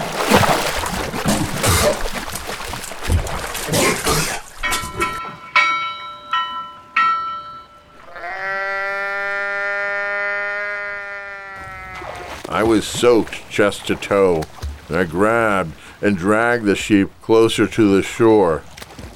I 12.53 12.63
was 12.65 12.87
soaked 12.87 13.49
chest 13.49 13.87
to 13.87 13.97
toe, 13.97 14.43
I 14.91 15.05
grabbed 15.05 15.73
and 16.03 16.19
dragged 16.19 16.67
the 16.67 16.77
sheep 16.77 17.09
closer 17.23 17.67
to 17.67 17.97
the 17.97 18.03
shore. 18.03 18.63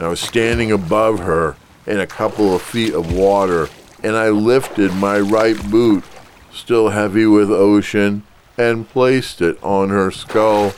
I 0.01 0.09
was 0.09 0.21
standing 0.21 0.73
above 0.73 1.19
her 1.19 1.57
in 1.87 2.01
a 2.01 2.07
couple 2.07 2.55
of 2.55 2.63
feet 2.63 2.95
of 2.95 3.13
water, 3.13 3.69
and 4.03 4.17
I 4.17 4.31
lifted 4.31 4.95
my 4.95 5.19
right 5.19 5.71
boot, 5.71 6.03
still 6.51 6.89
heavy 6.89 7.27
with 7.27 7.51
ocean, 7.51 8.23
and 8.57 8.89
placed 8.89 9.43
it 9.43 9.63
on 9.63 9.91
her 9.91 10.11
skull. 10.11 10.73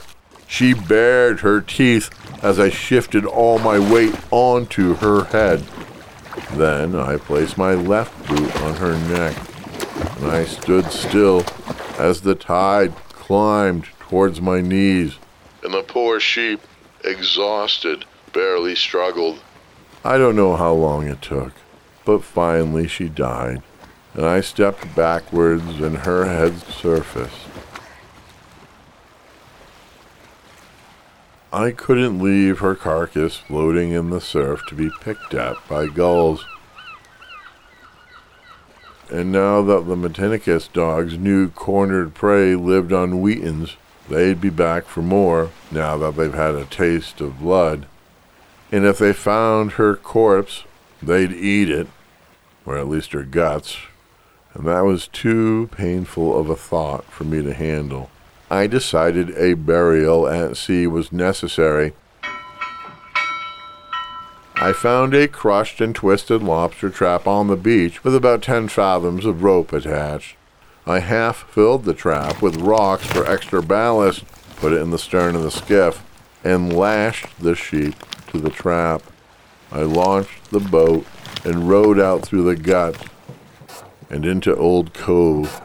She 0.49 0.75
bared 0.75 1.41
her 1.41 1.61
teeth 1.61 2.11
as 2.43 2.59
I 2.59 2.71
shifted 2.71 3.25
all 3.25 3.61
my 3.61 3.79
weight 3.79 4.17
onto 4.33 4.95
her 4.97 5.25
head. 5.25 5.63
Then 6.55 6.97
I 6.97 7.19
placed 7.19 7.57
my 7.57 7.75
left 7.75 8.27
boot 8.27 8.57
on 8.63 8.75
her 8.77 8.99
neck, 9.09 9.37
and 10.19 10.27
I 10.27 10.45
stood 10.45 10.87
still 10.91 11.45
as 11.99 12.21
the 12.23 12.35
tide 12.35 12.95
climbed 13.11 13.85
towards 14.01 14.41
my 14.41 14.61
knees. 14.61 15.17
And 15.63 15.75
the 15.75 15.83
poor 15.83 16.21
sheep, 16.21 16.61
exhausted, 17.05 18.05
barely 18.33 18.75
struggled. 18.75 19.41
I 20.05 20.17
don't 20.17 20.37
know 20.37 20.57
how 20.57 20.73
long 20.73 21.09
it 21.09 21.21
took, 21.21 21.53
but 22.05 22.23
finally 22.23 22.87
she 22.87 23.09
died, 23.09 23.63
and 24.15 24.25
I 24.25 24.41
stepped 24.41 24.95
backwards 24.95 25.81
and 25.81 25.99
her 25.99 26.25
head 26.25 26.59
surfaced. 26.61 27.47
I 31.53 31.71
couldn't 31.71 32.23
leave 32.23 32.59
her 32.59 32.75
carcass 32.75 33.39
floating 33.39 33.93
in 33.93 34.11
the 34.11 34.21
surf 34.21 34.61
to 34.69 34.75
be 34.75 34.91
picked 35.01 35.33
at 35.33 35.57
by 35.67 35.87
gulls. 35.87 36.45
And 39.11 39.33
now 39.33 39.63
that 39.63 39.87
the 39.87 39.97
Matinicus 39.97 40.71
dogs 40.73 41.17
knew 41.17 41.49
cornered 41.51 42.15
prey 42.15 42.55
lived 42.55 42.93
on 42.93 43.23
Wheatons, 43.23 43.77
they'd 44.09 44.41
be 44.41 44.51
back 44.51 44.85
for 44.85 45.01
more 45.01 45.51
now 45.71 45.97
that 45.99 46.17
they've 46.17 46.35
had 46.35 46.55
a 46.55 46.67
taste 46.67 47.21
of 47.21 47.41
blood. 47.41 47.87
And 48.71 48.85
if 48.85 48.99
they 48.99 49.15
found 49.15 49.73
her 49.73 49.97
corpse, 49.97 50.65
they'd 51.03 51.33
eat 51.33 51.71
it, 51.71 51.87
or 52.67 52.77
at 52.77 52.89
least 52.89 53.13
her 53.13 53.23
guts. 53.23 53.79
And 54.53 54.67
that 54.67 54.85
was 54.85 55.09
too 55.09 55.71
painful 55.73 56.39
of 56.39 56.51
a 56.51 56.57
thought 56.57 57.05
for 57.07 57.25
me 57.25 57.43
to 57.43 57.55
handle. 57.55 58.11
I 58.51 58.67
decided 58.67 59.31
a 59.37 59.55
burial 59.55 60.29
at 60.29 60.57
sea 60.57 60.87
was 60.87 61.13
necessary. 61.13 61.95
I 64.69 64.75
found 64.75 65.15
a 65.15 65.27
crushed 65.27 65.81
and 65.81 65.95
twisted 65.95 66.43
lobster 66.43 66.91
trap 66.91 67.27
on 67.27 67.47
the 67.47 67.57
beach 67.57 68.05
with 68.05 68.15
about 68.15 68.43
10 68.43 68.69
fathoms 68.69 69.25
of 69.25 69.43
rope 69.43 69.73
attached. 69.73 70.37
I 70.87 70.99
half 70.99 71.51
filled 71.51 71.87
the 71.87 71.95
trap 71.95 72.43
with 72.43 72.61
rocks 72.61 73.07
for 73.07 73.27
extra 73.27 73.63
ballast, 73.63 74.27
put 74.57 74.75
it 74.75 74.83
in 74.83 74.91
the 74.91 74.99
stern 74.99 75.35
of 75.35 75.43
the 75.43 75.51
skiff, 75.51 76.05
and 76.45 76.71
lashed 76.71 77.29
the 77.41 77.55
sheep 77.55 77.95
to 78.27 78.39
the 78.39 78.51
trap. 78.51 79.03
I 79.73 79.85
launched 79.85 80.51
the 80.51 80.61
boat 80.61 81.07
and 81.47 81.67
rowed 81.67 81.99
out 81.99 82.21
through 82.21 82.45
the 82.45 82.55
gut 82.55 83.07
and 84.11 84.27
into 84.27 84.55
Old 84.55 84.93
Cove. 84.93 85.63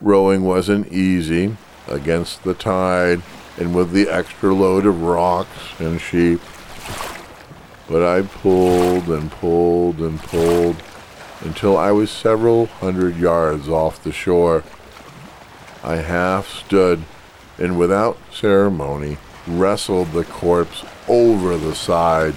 Rowing 0.00 0.44
wasn't 0.44 0.90
easy 0.90 1.56
against 1.86 2.42
the 2.42 2.54
tide 2.54 3.20
and 3.58 3.74
with 3.74 3.92
the 3.92 4.08
extra 4.08 4.54
load 4.54 4.86
of 4.86 5.02
rocks 5.02 5.78
and 5.78 6.00
sheep. 6.00 6.40
But 7.86 8.02
I 8.02 8.22
pulled 8.22 9.08
and 9.08 9.30
pulled 9.30 9.98
and 9.98 10.18
pulled 10.18 10.82
until 11.42 11.76
I 11.76 11.90
was 11.90 12.10
several 12.10 12.66
hundred 12.66 13.16
yards 13.16 13.68
off 13.68 14.02
the 14.02 14.12
shore. 14.12 14.64
I 15.84 15.96
half 15.96 16.48
stood 16.48 17.02
and 17.58 17.78
without 17.78 18.16
ceremony 18.32 19.18
wrestled 19.46 20.12
the 20.12 20.24
corpse 20.24 20.84
over 21.08 21.58
the 21.58 21.74
side, 21.74 22.34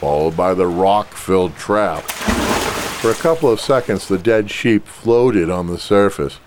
followed 0.00 0.36
by 0.36 0.54
the 0.54 0.66
rock 0.66 1.14
filled 1.14 1.54
trap. 1.56 2.04
For 3.00 3.12
a 3.12 3.14
couple 3.14 3.48
of 3.48 3.60
seconds, 3.60 4.08
the 4.08 4.18
dead 4.18 4.50
sheep 4.50 4.84
floated 4.84 5.48
on 5.48 5.68
the 5.68 5.78
surface. 5.78 6.40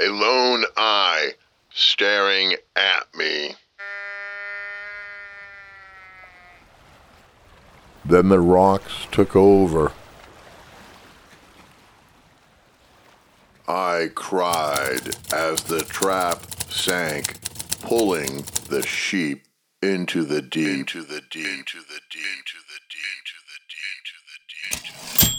A 0.00 0.08
lone 0.08 0.64
eye 0.76 1.34
staring 1.70 2.56
at 2.74 3.06
me. 3.14 3.54
Then 8.04 8.30
the 8.30 8.40
rocks 8.40 9.06
took 9.12 9.36
over. 9.36 9.92
I 13.68 14.10
cried 14.16 15.14
as 15.32 15.62
the 15.62 15.82
trap 15.88 16.42
sank, 16.68 17.40
pulling 17.80 18.44
the 18.68 18.82
sheep 18.84 19.44
into 19.80 20.24
the 20.24 20.42
deep, 20.42 20.80
into 20.80 21.02
the 21.02 21.20
deep, 21.30 21.46
into 21.46 21.78
the 21.78 22.00
deep, 22.10 22.24
into 22.38 22.58
the 22.66 22.80
deep, 22.90 23.22
the 23.46 23.60
deep, 23.70 23.94
into 23.98 24.18
the 24.26 24.38
deep. 24.48 24.82
Into 24.82 24.92
the 24.92 25.24
deep. 25.24 25.38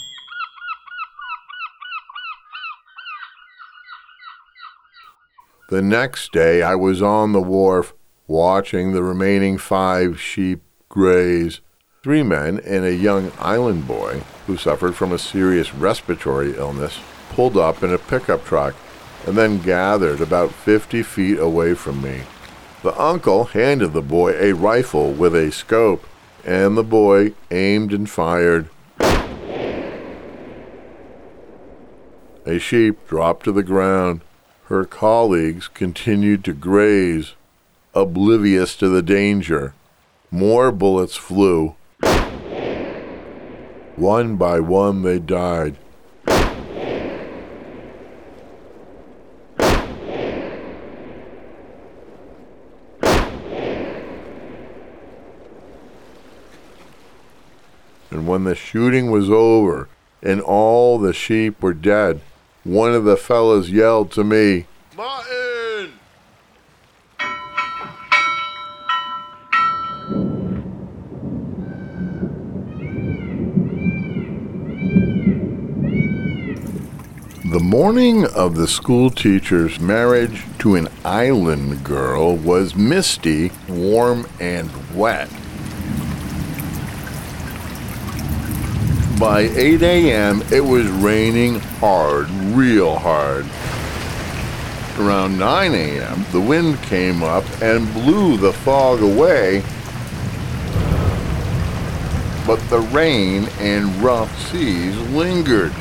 The 5.73 5.81
next 5.81 6.31
day, 6.31 6.61
I 6.61 6.75
was 6.75 7.01
on 7.01 7.31
the 7.31 7.41
wharf 7.41 7.95
watching 8.27 8.91
the 8.91 9.01
remaining 9.01 9.57
five 9.57 10.21
sheep 10.21 10.61
graze. 10.87 11.61
Three 12.03 12.21
men 12.21 12.59
and 12.59 12.85
a 12.85 12.93
young 12.93 13.31
island 13.39 13.87
boy 13.87 14.21
who 14.45 14.55
suffered 14.55 14.93
from 14.93 15.11
a 15.11 15.17
serious 15.17 15.73
respiratory 15.73 16.55
illness 16.55 16.99
pulled 17.31 17.57
up 17.57 17.81
in 17.81 17.91
a 17.91 17.97
pickup 17.97 18.45
truck 18.45 18.75
and 19.25 19.35
then 19.35 19.63
gathered 19.63 20.21
about 20.21 20.51
50 20.51 21.01
feet 21.01 21.39
away 21.39 21.73
from 21.73 22.03
me. 22.03 22.21
The 22.83 22.95
uncle 23.01 23.45
handed 23.45 23.93
the 23.93 24.03
boy 24.03 24.33
a 24.33 24.53
rifle 24.53 25.11
with 25.11 25.33
a 25.33 25.51
scope, 25.51 26.05
and 26.45 26.77
the 26.77 26.83
boy 26.83 27.33
aimed 27.49 27.93
and 27.93 28.07
fired. 28.07 28.69
A 32.45 32.59
sheep 32.59 33.07
dropped 33.07 33.45
to 33.45 33.51
the 33.51 33.63
ground. 33.63 34.21
Her 34.73 34.85
colleagues 34.85 35.67
continued 35.67 36.43
to 36.45 36.51
graze, 36.51 37.35
oblivious 37.93 38.75
to 38.77 38.89
the 38.89 39.03
danger. 39.03 39.75
More 40.31 40.71
bullets 40.71 41.15
flew. 41.15 41.75
One 43.95 44.35
by 44.35 44.59
one, 44.61 45.03
they 45.03 45.19
died. 45.19 45.75
And 58.09 58.25
when 58.27 58.43
the 58.45 58.55
shooting 58.55 59.11
was 59.11 59.29
over 59.29 59.87
and 60.23 60.41
all 60.41 60.97
the 60.97 61.13
sheep 61.13 61.61
were 61.61 61.75
dead, 61.75 62.21
one 62.63 62.93
of 62.93 63.03
the 63.03 63.17
fellows 63.17 63.69
yelled 63.69 64.11
to 64.11 64.23
me, 64.23 64.65
Martin! 64.95 65.93
The 77.51 77.59
morning 77.59 78.25
of 78.25 78.55
the 78.55 78.67
school 78.67 79.09
teacher's 79.09 79.79
marriage 79.79 80.43
to 80.59 80.75
an 80.75 80.87
island 81.03 81.83
girl 81.83 82.35
was 82.35 82.75
misty, 82.75 83.51
warm, 83.67 84.25
and 84.39 84.71
wet. 84.95 85.29
By 89.23 89.43
8 89.55 89.81
a.m., 89.81 90.43
it 90.51 90.59
was 90.59 90.85
raining 90.85 91.57
hard, 91.79 92.29
real 92.29 92.97
hard. 92.99 93.45
Around 94.99 95.39
9 95.39 95.73
a.m., 95.73 96.25
the 96.33 96.41
wind 96.41 96.83
came 96.83 97.23
up 97.23 97.45
and 97.61 97.91
blew 97.93 98.35
the 98.35 98.51
fog 98.51 99.01
away, 99.01 99.63
but 102.45 102.59
the 102.69 102.81
rain 102.91 103.47
and 103.59 103.95
rough 104.03 104.29
seas 104.51 104.97
lingered. 105.11 105.73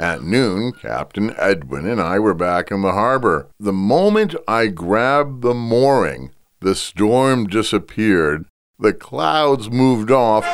At 0.00 0.24
noon, 0.24 0.72
Captain 0.72 1.32
Edwin 1.38 1.86
and 1.86 2.00
I 2.00 2.18
were 2.18 2.34
back 2.34 2.72
in 2.72 2.82
the 2.82 2.92
harbor. 2.92 3.46
The 3.60 3.72
moment 3.72 4.34
I 4.48 4.66
grabbed 4.66 5.42
the 5.42 5.54
mooring, 5.54 6.32
the 6.60 6.74
storm 6.74 7.46
disappeared, 7.46 8.46
the 8.78 8.92
clouds 8.92 9.70
moved 9.70 10.10
off, 10.10 10.44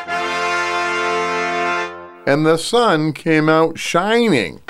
and 2.26 2.44
the 2.44 2.58
sun 2.58 3.12
came 3.12 3.48
out 3.48 3.78
shining. 3.78 4.60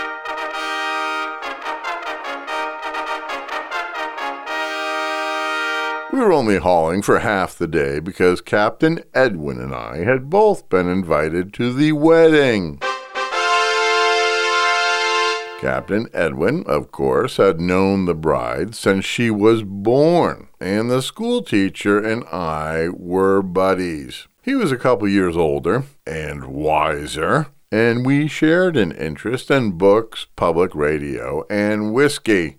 We 6.13 6.21
were 6.21 6.33
only 6.33 6.59
hauling 6.59 7.03
for 7.03 7.19
half 7.19 7.59
the 7.59 7.67
day 7.67 7.99
because 7.99 8.41
Captain 8.41 9.01
Edwin 9.13 9.61
and 9.61 9.75
I 9.75 10.05
had 10.05 10.31
both 10.31 10.69
been 10.69 10.89
invited 10.89 11.53
to 11.55 11.73
the 11.73 11.91
wedding. 11.91 12.81
Captain 15.61 16.09
Edwin, 16.13 16.63
of 16.67 16.91
course, 16.91 17.39
had 17.39 17.61
known 17.61 18.05
the 18.05 18.15
bride 18.15 18.75
since 18.75 19.05
she 19.05 19.31
was 19.31 19.63
born, 19.63 20.49
and 20.61 20.91
the 20.91 21.01
school 21.01 21.43
teacher 21.43 21.99
and 21.99 22.25
I 22.25 22.89
were 22.91 23.41
buddies. 23.43 24.27
He 24.43 24.55
was 24.55 24.71
a 24.71 24.77
couple 24.77 25.09
years 25.09 25.37
older 25.37 25.85
and 26.07 26.47
wiser, 26.49 27.47
and 27.73 28.05
we 28.05 28.29
shared 28.29 28.77
an 28.77 28.93
interest 28.93 29.51
in 29.51 29.79
books, 29.79 30.27
public 30.37 30.75
radio, 30.75 31.47
and 31.49 31.95
whiskey. 31.95 32.59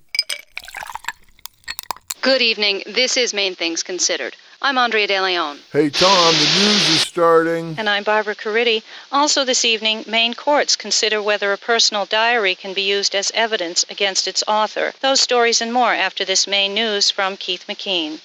Good 2.21 2.41
evening. 2.41 2.81
This 2.87 3.17
is 3.17 3.35
Maine 3.35 3.53
Things 3.53 3.83
Considered. 3.83 4.35
I'm 4.61 4.77
Andrea 4.77 5.05
De 5.05 5.19
Leon. 5.21 5.59
Hey, 5.71 5.89
Tom, 5.89 6.33
the 6.33 6.39
news 6.39 6.89
is 6.89 7.01
starting. 7.01 7.75
And 7.77 7.89
I'm 7.89 8.03
Barbara 8.03 8.35
Caridi. 8.35 8.83
Also, 9.11 9.43
this 9.43 9.65
evening, 9.65 10.05
Maine 10.07 10.33
courts 10.33 10.75
consider 10.75 11.21
whether 11.21 11.51
a 11.51 11.57
personal 11.57 12.05
diary 12.05 12.55
can 12.55 12.73
be 12.73 12.81
used 12.81 13.15
as 13.15 13.31
evidence 13.35 13.85
against 13.89 14.27
its 14.27 14.43
author. 14.47 14.93
Those 15.01 15.19
stories 15.19 15.61
and 15.61 15.73
more 15.73 15.93
after 15.93 16.23
this 16.23 16.47
Maine 16.47 16.73
news 16.73 17.11
from 17.11 17.35
Keith 17.37 17.65
McKean. 17.67 18.21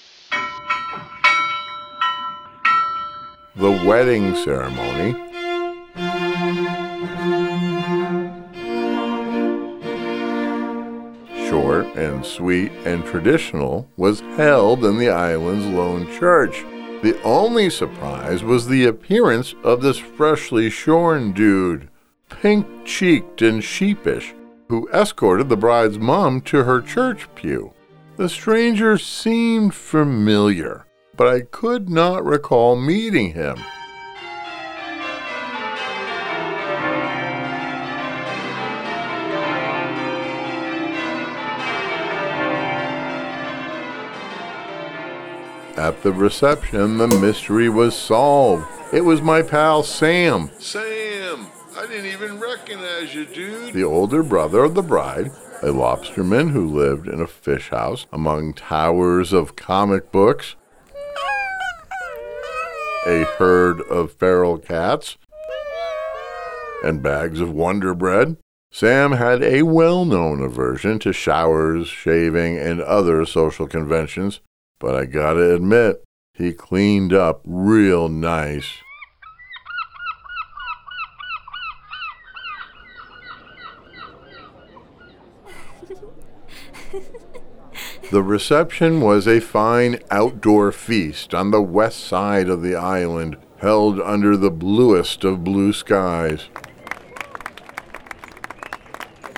The 3.57 3.73
wedding 3.85 4.37
ceremony 4.37 5.30
short 11.71 11.97
and 11.97 12.27
sweet 12.27 12.73
and 12.85 13.05
traditional, 13.05 13.89
was 13.97 14.21
held 14.37 14.85
in 14.85 14.99
the 14.99 15.09
island's 15.09 15.67
lone 15.67 16.05
church. 16.19 16.65
The 17.03 17.17
only 17.23 17.71
surprise 17.71 18.43
was 18.43 18.67
the 18.67 18.87
appearance 18.87 19.55
of 19.63 19.81
this 19.81 19.99
freshly 19.99 20.69
shorn 20.69 21.33
dude, 21.33 21.89
pink 22.29 22.67
cheeked 22.85 23.41
and 23.43 23.63
sheepish, 23.63 24.35
who 24.69 24.89
escorted 24.89 25.49
the 25.49 25.57
bride's 25.57 25.99
mom 25.99 26.41
to 26.43 26.65
her 26.65 26.81
church 26.81 27.29
pew. 27.37 27.73
The 28.17 28.29
stranger 28.29 28.99
seemed 28.99 29.73
familiar, 29.73 30.87
but 31.17 31.29
I 31.29 31.43
could 31.43 31.89
not 31.89 32.25
recall 32.25 32.75
meeting 32.75 33.33
him. 33.33 33.59
At 45.81 46.03
the 46.03 46.13
reception, 46.13 46.99
the 46.99 47.09
mystery 47.09 47.71
was 47.71 47.97
solved. 47.97 48.67
It 48.93 49.01
was 49.01 49.23
my 49.23 49.41
pal 49.41 49.83
Sam, 49.83 50.51
Sam, 50.59 51.47
I 51.75 51.87
didn't 51.87 52.13
even 52.13 52.39
recognize 52.39 53.15
you, 53.15 53.25
dude. 53.25 53.73
the 53.73 53.85
older 53.85 54.23
brother 54.23 54.63
of 54.63 54.75
the 54.75 54.83
bride, 54.83 55.31
a 55.63 55.69
lobsterman 55.69 56.51
who 56.51 56.69
lived 56.69 57.09
in 57.09 57.23
a 57.23 57.27
fish 57.27 57.71
house 57.71 58.05
among 58.13 58.53
towers 58.53 59.33
of 59.33 59.57
comic 59.57 60.13
books, 60.13 60.55
a 63.07 63.25
herd 63.39 63.81
of 63.81 64.13
feral 64.13 64.59
cats, 64.59 65.17
and 66.85 67.03
bags 67.03 67.41
of 67.41 67.55
Wonder 67.55 67.95
Bread. 67.95 68.37
Sam 68.71 69.13
had 69.13 69.43
a 69.43 69.63
well 69.63 70.05
known 70.05 70.43
aversion 70.43 70.99
to 70.99 71.15
showers, 71.15 71.89
shaving, 71.89 72.59
and 72.59 72.83
other 72.83 73.25
social 73.25 73.67
conventions, 73.67 74.41
but 74.81 74.97
I 74.97 75.05
gotta 75.05 75.55
admit, 75.55 76.03
he 76.35 76.53
cleaned 76.53 77.13
up 77.13 77.43
real 77.45 78.09
nice. 78.09 78.79
The 88.11 88.25
reception 88.25 89.01
was 89.01 89.29
a 89.29 89.39
fine 89.39 90.01
outdoor 90.11 90.73
feast 90.73 91.33
on 91.33 91.53
the 91.53 91.63
west 91.63 92.01
side 92.01 92.49
of 92.49 92.61
the 92.61 92.75
island, 92.75 93.37
held 93.59 94.01
under 94.01 94.37
the 94.37 94.51
bluest 94.51 95.23
of 95.23 95.45
blue 95.45 95.73
skies. 95.73 96.49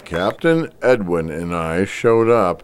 Captain 0.07 0.71
Edwin 0.81 1.29
and 1.29 1.55
I 1.55 1.85
showed 1.85 2.31
up 2.31 2.63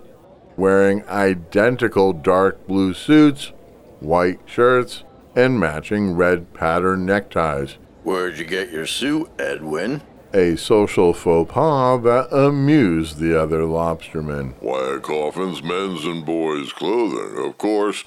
wearing 0.59 1.09
identical 1.09 2.13
dark 2.13 2.67
blue 2.67 2.93
suits, 2.93 3.53
white 4.01 4.41
shirts, 4.45 5.05
and 5.37 5.59
matching 5.59 6.15
red 6.17 6.53
pattern 6.53 7.07
neckties. 7.07 7.77
Where'd 8.03 8.39
you 8.39 8.45
get 8.45 8.71
your 8.71 8.87
suit, 8.87 9.31
Edwin? 9.39 10.03
A 10.35 10.57
social 10.57 11.15
faux 11.15 11.51
pas 11.51 12.03
that 12.03 12.37
amused 12.37 13.19
the 13.19 13.41
other 13.41 13.61
lobstermen. 13.61 14.61
Wyatt 14.61 15.03
Coffin's 15.03 15.63
men's 15.63 16.05
and 16.05 16.27
boys' 16.27 16.73
clothing, 16.73 17.43
of 17.43 17.57
course. 17.57 18.05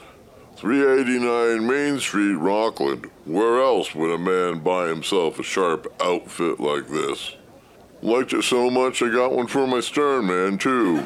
389 0.58 1.66
Main 1.66 2.00
Street, 2.00 2.36
Rockland. 2.36 3.10
Where 3.26 3.62
else 3.62 3.96
would 3.96 4.12
a 4.12 4.18
man 4.20 4.60
buy 4.60 4.88
himself 4.88 5.40
a 5.40 5.44
sharp 5.44 5.92
outfit 6.02 6.60
like 6.60 6.88
this? 6.90 7.36
Liked 8.04 8.34
it 8.34 8.44
so 8.44 8.70
much 8.70 9.02
I 9.02 9.10
got 9.10 9.32
one 9.32 9.48
for 9.48 9.66
my 9.66 9.80
stern 9.80 10.28
man, 10.28 10.58
too. 10.58 10.98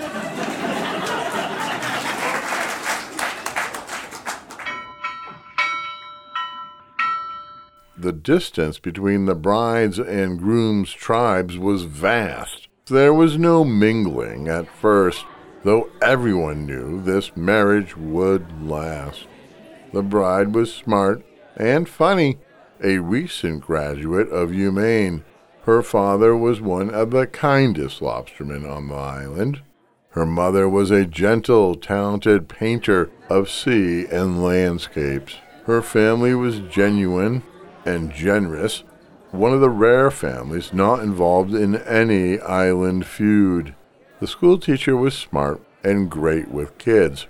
The 8.06 8.14
distance 8.14 8.78
between 8.78 9.26
the 9.26 9.34
bride's 9.34 9.98
and 9.98 10.38
groom's 10.38 10.92
tribes 10.92 11.58
was 11.58 11.86
vast. 11.86 12.68
There 12.86 13.16
was 13.16 13.40
no 13.40 13.66
mingling 13.66 14.48
at 14.48 14.70
first, 14.70 15.26
though 15.64 15.90
everyone 16.04 16.68
knew 16.68 17.02
this 17.02 17.36
marriage 17.36 17.98
would 17.98 18.62
last. 18.62 19.26
The 19.92 20.04
bride 20.04 20.54
was 20.54 20.72
smart 20.72 21.26
and 21.58 21.90
funny, 21.90 22.38
a 22.84 23.00
recent 23.00 23.62
graduate 23.62 24.30
of 24.30 24.52
UMaine. 24.52 25.24
Her 25.64 25.82
father 25.82 26.38
was 26.38 26.62
one 26.62 26.92
of 26.92 27.10
the 27.10 27.26
kindest 27.26 28.02
lobstermen 28.02 28.70
on 28.70 28.88
the 28.88 28.94
island. 28.94 29.64
Her 30.10 30.28
mother 30.28 30.70
was 30.70 30.92
a 30.92 31.08
gentle, 31.08 31.74
talented 31.74 32.50
painter 32.50 33.10
of 33.32 33.50
sea 33.50 34.06
and 34.06 34.44
landscapes. 34.44 35.38
Her 35.66 35.82
family 35.82 36.36
was 36.36 36.60
genuine 36.60 37.42
and 37.86 38.12
generous, 38.12 38.84
one 39.32 39.54
of 39.54 39.62
the 39.62 39.70
rare 39.70 40.12
families 40.12 40.74
not 40.74 41.02
involved 41.02 41.54
in 41.54 41.76
any 41.76 42.40
island 42.40 43.06
feud. 43.06 43.76
The 44.20 44.28
schoolteacher 44.28 44.96
was 44.96 45.14
smart 45.16 45.62
and 45.84 46.10
great 46.10 46.50
with 46.50 46.78
kids. 46.78 47.28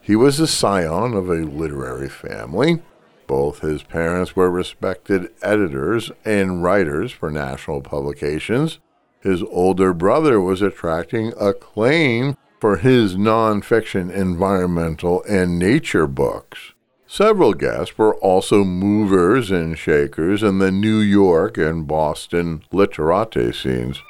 He 0.00 0.14
was 0.14 0.38
the 0.38 0.46
scion 0.46 1.14
of 1.14 1.28
a 1.28 1.44
literary 1.44 2.08
family. 2.08 2.82
Both 3.26 3.60
his 3.60 3.82
parents 3.82 4.36
were 4.36 4.50
respected 4.50 5.30
editors 5.42 6.12
and 6.24 6.62
writers 6.62 7.10
for 7.10 7.30
national 7.30 7.80
publications. 7.80 8.78
His 9.20 9.42
older 9.42 9.92
brother 9.92 10.40
was 10.40 10.62
attracting 10.62 11.32
acclaim 11.40 12.36
for 12.60 12.76
his 12.76 13.16
nonfiction 13.16 14.12
environmental 14.12 15.24
and 15.24 15.58
nature 15.58 16.06
books. 16.06 16.74
Several 17.08 17.54
guests 17.54 17.96
were 17.96 18.16
also 18.16 18.64
movers 18.64 19.50
and 19.50 19.78
shakers 19.78 20.42
in 20.42 20.58
the 20.58 20.72
New 20.72 20.98
York 20.98 21.56
and 21.56 21.86
Boston 21.86 22.64
literati 22.72 23.52
scenes. 23.52 24.02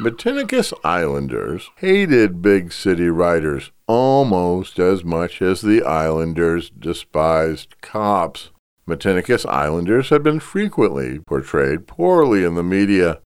Matinicus 0.00 0.72
Islanders 0.84 1.70
hated 1.78 2.40
big 2.40 2.72
city 2.72 3.08
writers 3.08 3.72
almost 3.88 4.78
as 4.78 5.02
much 5.02 5.42
as 5.42 5.60
the 5.60 5.82
islanders 5.82 6.70
despised 6.70 7.74
cops. 7.80 8.50
Matinicus 8.88 9.44
Islanders 9.44 10.10
have 10.10 10.22
been 10.22 10.38
frequently 10.38 11.18
portrayed 11.18 11.88
poorly 11.88 12.44
in 12.44 12.54
the 12.54 12.62
media, 12.62 13.20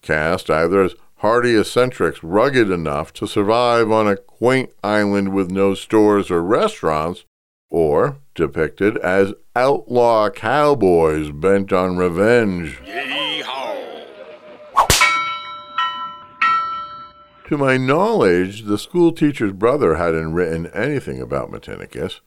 cast 0.00 0.48
either 0.48 0.82
as 0.82 0.94
hardy 1.24 1.56
eccentrics 1.56 2.22
rugged 2.22 2.70
enough 2.70 3.10
to 3.10 3.26
survive 3.26 3.90
on 3.90 4.06
a 4.06 4.14
quaint 4.14 4.70
island 4.84 5.32
with 5.32 5.50
no 5.50 5.72
stores 5.72 6.30
or 6.30 6.42
restaurants, 6.42 7.24
or 7.70 8.18
depicted 8.34 8.98
as 8.98 9.32
outlaw 9.56 10.28
cowboys 10.28 11.30
bent 11.30 11.72
on 11.72 11.96
revenge. 11.96 12.78
To 17.48 17.56
my 17.56 17.78
knowledge, 17.78 18.64
the 18.64 18.76
school 18.76 19.10
teacher's 19.10 19.52
brother 19.52 19.94
hadn't 19.94 20.34
written 20.34 20.66
anything 20.74 21.22
about 21.22 21.50
Matinicus. 21.50 22.20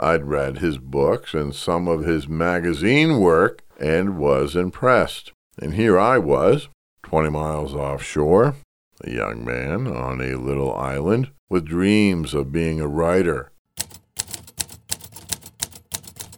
I'd 0.00 0.24
read 0.24 0.58
his 0.58 0.78
books 0.78 1.34
and 1.34 1.54
some 1.54 1.86
of 1.86 2.04
his 2.04 2.26
magazine 2.26 3.20
work 3.20 3.62
and 3.78 4.18
was 4.18 4.56
impressed. 4.56 5.30
And 5.62 5.74
here 5.74 5.96
I 5.96 6.18
was, 6.18 6.68
20 7.02 7.30
miles 7.30 7.74
offshore, 7.74 8.56
a 9.02 9.10
young 9.10 9.44
man 9.44 9.86
on 9.86 10.20
a 10.20 10.36
little 10.36 10.74
island 10.74 11.30
with 11.48 11.66
dreams 11.66 12.34
of 12.34 12.52
being 12.52 12.80
a 12.80 12.86
writer. 12.86 13.50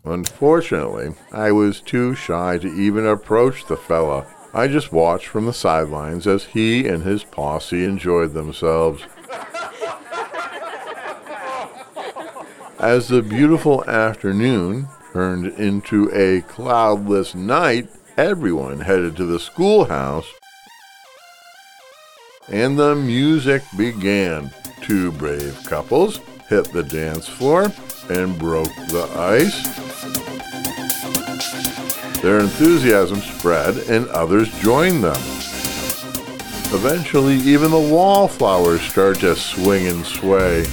Unfortunately, 0.05 1.15
I 1.31 1.53
was 1.53 1.81
too 1.81 2.15
shy 2.15 2.59
to 2.59 2.69
even 2.69 3.07
approach 3.07 3.67
the 3.67 3.77
fella. 3.77 4.27
I 4.53 4.67
just 4.67 4.93
watched 4.93 5.29
from 5.29 5.47
the 5.47 5.53
sidelines 5.53 6.27
as 6.27 6.45
he 6.45 6.89
and 6.89 7.03
his 7.03 7.23
posse 7.25 7.85
enjoyed 7.85 8.33
themselves. 8.33 9.03
As 12.79 13.09
the 13.09 13.23
beautiful 13.23 13.85
afternoon 13.89 14.89
turned 15.13 15.47
into 15.59 16.11
a 16.13 16.41
cloudless 16.43 17.35
night, 17.35 17.89
everyone 18.17 18.81
headed 18.81 19.17
to 19.17 19.25
the 19.25 19.39
schoolhouse 19.39 20.27
and 22.49 22.79
the 22.79 22.95
music 22.95 23.63
began. 23.77 24.51
Two 24.81 25.13
brave 25.13 25.63
couples 25.65 26.21
hit 26.49 26.73
the 26.73 26.83
dance 26.83 27.29
floor 27.29 27.73
and 28.11 28.39
broke 28.39 28.75
the 28.89 29.09
ice. 29.17 29.63
Their 32.21 32.41
enthusiasm 32.41 33.21
spread 33.21 33.77
and 33.89 34.09
others 34.09 34.49
joined 34.61 35.05
them. 35.05 35.21
Eventually, 36.75 37.35
even 37.37 37.71
the 37.71 37.79
wallflowers 37.79 38.81
start 38.81 39.21
to 39.21 39.37
swing 39.37 39.87
and 39.89 40.07
sway. 40.07 40.65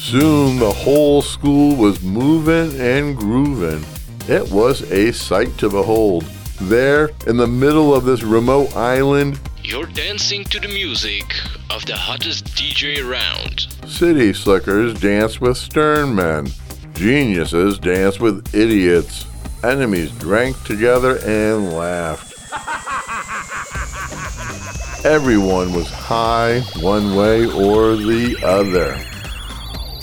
Soon 0.00 0.58
the 0.58 0.72
whole 0.72 1.20
school 1.22 1.76
was 1.76 2.02
moving 2.02 2.80
and 2.80 3.16
grooving. 3.16 3.84
It 4.26 4.50
was 4.50 4.82
a 4.90 5.12
sight 5.12 5.56
to 5.58 5.68
behold. 5.68 6.24
There, 6.60 7.10
in 7.26 7.36
the 7.36 7.46
middle 7.46 7.94
of 7.94 8.04
this 8.04 8.22
remote 8.22 8.74
island, 8.76 9.38
You're 9.62 9.86
dancing 9.86 10.44
to 10.46 10.58
the 10.58 10.68
music 10.68 11.24
of 11.70 11.84
the 11.86 11.96
hottest 11.96 12.46
DJ 12.56 13.04
around. 13.04 13.66
city 13.86 14.32
slickers 14.32 14.98
dance 15.00 15.40
with 15.40 15.56
stern 15.56 16.14
men. 16.14 16.48
Geniuses 16.94 17.78
dance 17.78 18.18
with 18.18 18.54
idiots. 18.54 19.24
Enemies 19.62 20.10
drank 20.18 20.60
together 20.64 21.18
and 21.24 21.72
laughed. 21.74 22.24
Everyone 25.04 25.72
was 25.72 25.88
high 25.90 26.60
one 26.80 27.14
way 27.14 27.44
or 27.46 27.94
the 27.96 28.36
other. 28.44 28.94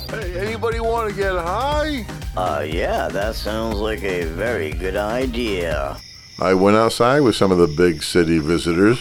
Hey, 0.10 0.48
anybody 0.48 0.80
want 0.80 1.10
to 1.10 1.16
get 1.16 1.34
high? 1.34 2.06
Uh, 2.38 2.66
yeah, 2.68 3.08
that 3.10 3.36
sounds 3.36 3.76
like 3.76 4.04
a 4.04 4.24
very 4.24 4.72
good 4.72 4.96
idea. 4.96 5.98
I 6.38 6.54
went 6.54 6.76
outside 6.76 7.22
with 7.22 7.36
some 7.36 7.52
of 7.52 7.58
the 7.58 7.68
big 7.68 8.04
city 8.04 8.40
visitors 8.40 9.00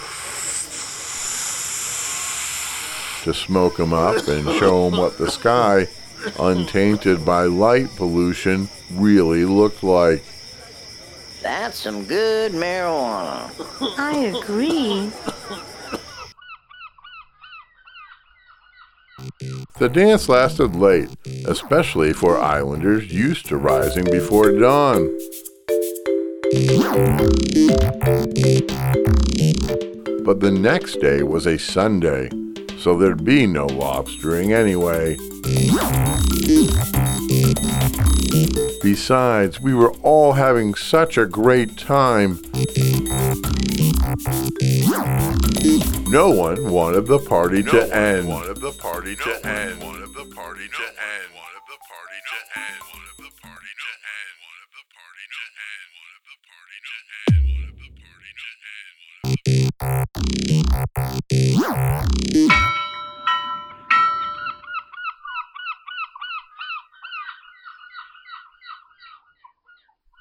to 3.25 3.35
smoke 3.35 3.77
them 3.79 3.93
up 3.93 4.29
and 4.29 4.49
show 4.59 4.89
them 4.89 5.01
what 5.01 5.19
the 5.19 5.29
sky, 5.31 5.89
untainted 6.39 7.25
by 7.25 7.45
light 7.45 7.89
pollution, 7.97 8.69
really 8.93 9.45
looked 9.45 9.83
like. 9.83 10.23
That's 11.43 11.77
some 11.77 12.05
good 12.05 12.53
marijuana. 12.53 13.51
I 13.99 14.17
agree. 14.39 15.11
The 19.79 19.89
dance 19.89 20.29
lasted 20.29 20.77
late, 20.77 21.09
especially 21.47 22.13
for 22.13 22.39
islanders 22.39 23.13
used 23.13 23.47
to 23.47 23.57
rising 23.57 24.05
before 24.05 24.53
dawn. 24.53 25.19
But 30.25 30.39
the 30.39 30.53
next 30.53 31.01
day 31.01 31.25
was 31.25 31.47
a 31.47 31.59
Sunday, 31.59 32.31
so 32.79 32.97
there'd 32.97 33.25
be 33.25 33.49
no 33.49 33.67
lobstering 33.67 34.53
anyway. 34.55 35.17
Besides, 38.83 39.61
we 39.61 39.75
were 39.75 39.91
all 40.03 40.35
having 40.35 40.77
such 40.77 41.19
a 41.19 41.27
great 41.27 41.77
time. 41.77 42.39
No 46.09 46.31
one 46.31 46.71
wanted 46.71 47.09
the 47.09 47.19
party 47.19 47.65
to 47.65 47.97
end. 47.97 48.29
Wanted 48.29 48.61
the 48.61 48.71
party 48.71 49.17
to 49.17 49.47
end. 49.47 49.83
Wanted 49.83 50.15
the 50.15 50.33
party 50.37 50.69
to 50.69 50.85
end. 50.85 51.35
Wanted 51.35 51.65
the 51.67 51.79
party 51.83 52.19
to 52.31 52.61
end. 52.61 53.44
Wanted 53.65 54.69
the 54.77 54.85
party 54.93 55.25
to 55.33 55.41
end. 55.57 55.89
Wanted 55.97 56.21
the 56.29 56.37
party 56.45 56.77
to 56.85 56.97
end. 57.25 57.41
Wanted 57.49 57.81
the 57.81 57.89
party 57.97 58.31
to 58.37 58.49
end. 58.69 58.93
Wanted 59.09 59.41
the 60.69 60.89
party 60.93 61.33
to 61.33 61.49
end. 62.35 62.53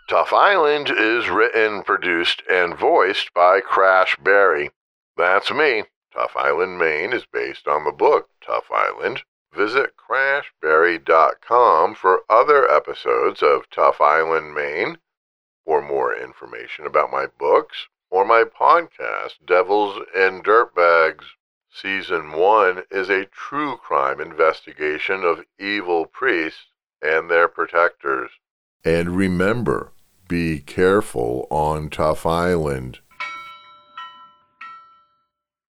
Tough 0.07 0.31
Island 0.31 0.89
is 0.89 1.29
written, 1.29 1.83
produced, 1.83 2.43
and 2.49 2.77
voiced 2.77 3.33
by 3.33 3.59
Crash 3.59 4.15
Barry. 4.23 4.71
That's 5.17 5.51
me. 5.51 5.83
Tough 6.13 6.37
Island, 6.37 6.77
Maine 6.77 7.11
is 7.11 7.25
based 7.25 7.67
on 7.67 7.83
the 7.83 7.91
book 7.91 8.29
Tough 8.45 8.71
Island. 8.71 9.23
Visit 9.55 9.93
crashbarry.com 9.97 11.95
for 11.95 12.23
other 12.29 12.69
episodes 12.69 13.43
of 13.43 13.69
Tough 13.69 14.01
Island, 14.01 14.55
Maine, 14.55 14.97
for 15.65 15.81
more 15.81 16.15
information 16.15 16.85
about 16.85 17.11
my 17.11 17.27
books 17.27 17.87
or 18.09 18.25
my 18.25 18.43
podcast, 18.43 19.45
Devils 19.45 19.99
and 20.15 20.43
Dirtbags. 20.43 21.23
Season 21.71 22.31
1 22.31 22.83
is 22.91 23.09
a 23.09 23.25
true 23.25 23.77
crime 23.77 24.19
investigation 24.19 25.23
of 25.23 25.45
evil 25.59 26.05
priests 26.05 26.67
and 27.01 27.29
their 27.29 27.47
protectors. 27.47 28.31
And 28.85 29.15
remember, 29.15 29.91
be 30.27 30.59
careful 30.59 31.47
on 31.49 31.89
Tough 31.89 32.25
Island. 32.25 32.99